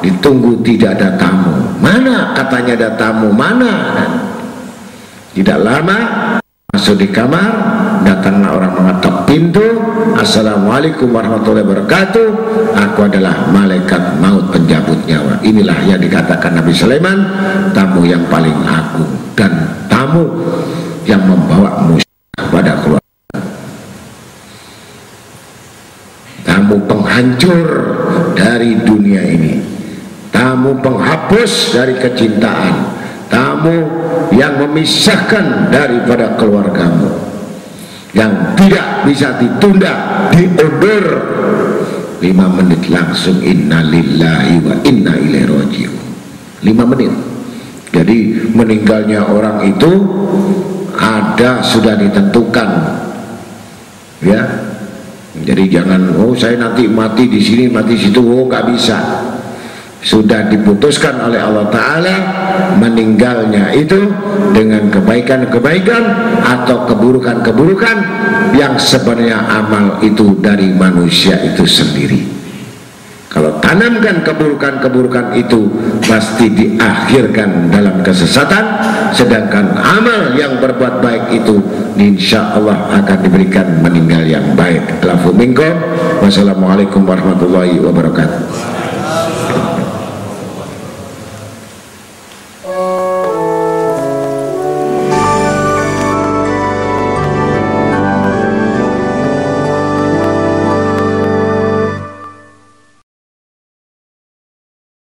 ditunggu 0.00 0.60
tidak 0.64 0.98
ada 0.98 1.16
tamu. 1.16 1.54
Mana? 1.78 2.32
Katanya 2.36 2.72
ada 2.76 2.90
tamu. 2.96 3.28
Mana? 3.32 3.72
Tidak 5.30 5.58
lama 5.62 5.98
masuk 6.70 7.02
di 7.02 7.08
kamar 7.10 7.50
datanglah 8.02 8.56
orang 8.56 8.72
mengetok 8.74 9.16
pintu. 9.28 9.66
Assalamualaikum 10.18 11.12
warahmatullahi 11.12 11.62
wabarakatuh. 11.62 12.26
Aku 12.74 13.06
adalah 13.06 13.46
malaikat 13.52 14.18
maut 14.18 14.50
penjabut 14.50 14.98
nyawa. 15.06 15.38
Inilah 15.44 15.78
yang 15.86 16.02
dikatakan 16.02 16.58
Nabi 16.58 16.72
Sulaiman 16.74 17.18
tamu 17.70 18.02
yang 18.08 18.26
paling 18.26 18.56
agung 18.66 19.12
dan 19.38 19.70
tamu 19.86 20.26
yang 21.06 21.22
membawa 21.22 21.84
musibah 21.86 22.46
pada 22.50 22.72
keluarga. 22.82 23.38
Tamu 26.42 26.76
penghancur 26.90 27.66
dari 28.34 28.74
dunia 28.82 29.22
ini 29.22 29.69
tamu 30.30 30.78
penghapus 30.80 31.76
dari 31.76 31.94
kecintaan. 31.98 32.98
Tamu 33.30 33.86
yang 34.34 34.58
memisahkan 34.58 35.70
daripada 35.70 36.34
keluargamu. 36.34 37.30
Yang 38.10 38.58
tidak 38.58 39.06
bisa 39.06 39.38
ditunda 39.38 40.26
diundur. 40.34 41.06
Lima 42.18 42.50
menit 42.50 42.90
langsung 42.90 43.38
innalillahi 43.38 44.58
wa 44.66 44.74
inna 44.82 45.14
ilaihi 45.14 45.46
rajiun. 45.46 45.96
Lima 46.66 46.84
menit. 46.84 47.14
Jadi 47.94 48.50
meninggalnya 48.50 49.30
orang 49.30 49.62
itu 49.66 49.92
ada 50.98 51.62
sudah 51.62 51.94
ditentukan. 51.94 52.70
Ya. 54.26 54.42
Jadi 55.30 55.70
jangan 55.70 56.18
oh 56.18 56.34
saya 56.34 56.58
nanti 56.58 56.90
mati 56.90 57.30
di 57.30 57.38
sini 57.38 57.70
mati 57.70 57.94
situ. 57.94 58.18
Oh 58.18 58.50
nggak 58.50 58.74
bisa 58.74 58.98
sudah 60.00 60.48
diputuskan 60.48 61.28
oleh 61.28 61.36
Allah 61.36 61.68
Ta'ala 61.68 62.16
meninggalnya 62.80 63.76
itu 63.76 64.08
dengan 64.56 64.88
kebaikan-kebaikan 64.88 66.02
atau 66.40 66.88
keburukan-keburukan 66.88 67.96
yang 68.56 68.80
sebenarnya 68.80 69.44
amal 69.44 70.00
itu 70.00 70.40
dari 70.40 70.72
manusia 70.72 71.36
itu 71.44 71.68
sendiri. 71.68 72.40
Kalau 73.30 73.62
tanamkan 73.62 74.26
keburukan-keburukan 74.26 75.38
itu 75.38 75.70
pasti 76.02 76.50
diakhirkan 76.50 77.70
dalam 77.70 78.02
kesesatan 78.02 78.82
sedangkan 79.14 79.78
amal 79.78 80.34
yang 80.34 80.58
berbuat 80.58 80.98
baik 80.98 81.38
itu 81.38 81.62
insya 81.94 82.58
Allah 82.58 82.90
akan 82.90 83.18
diberikan 83.22 83.84
meninggal 83.86 84.26
yang 84.26 84.58
baik. 84.58 84.82
Wassalamualaikum 86.20 87.06
warahmatullahi 87.06 87.78
wabarakatuh 87.78 88.79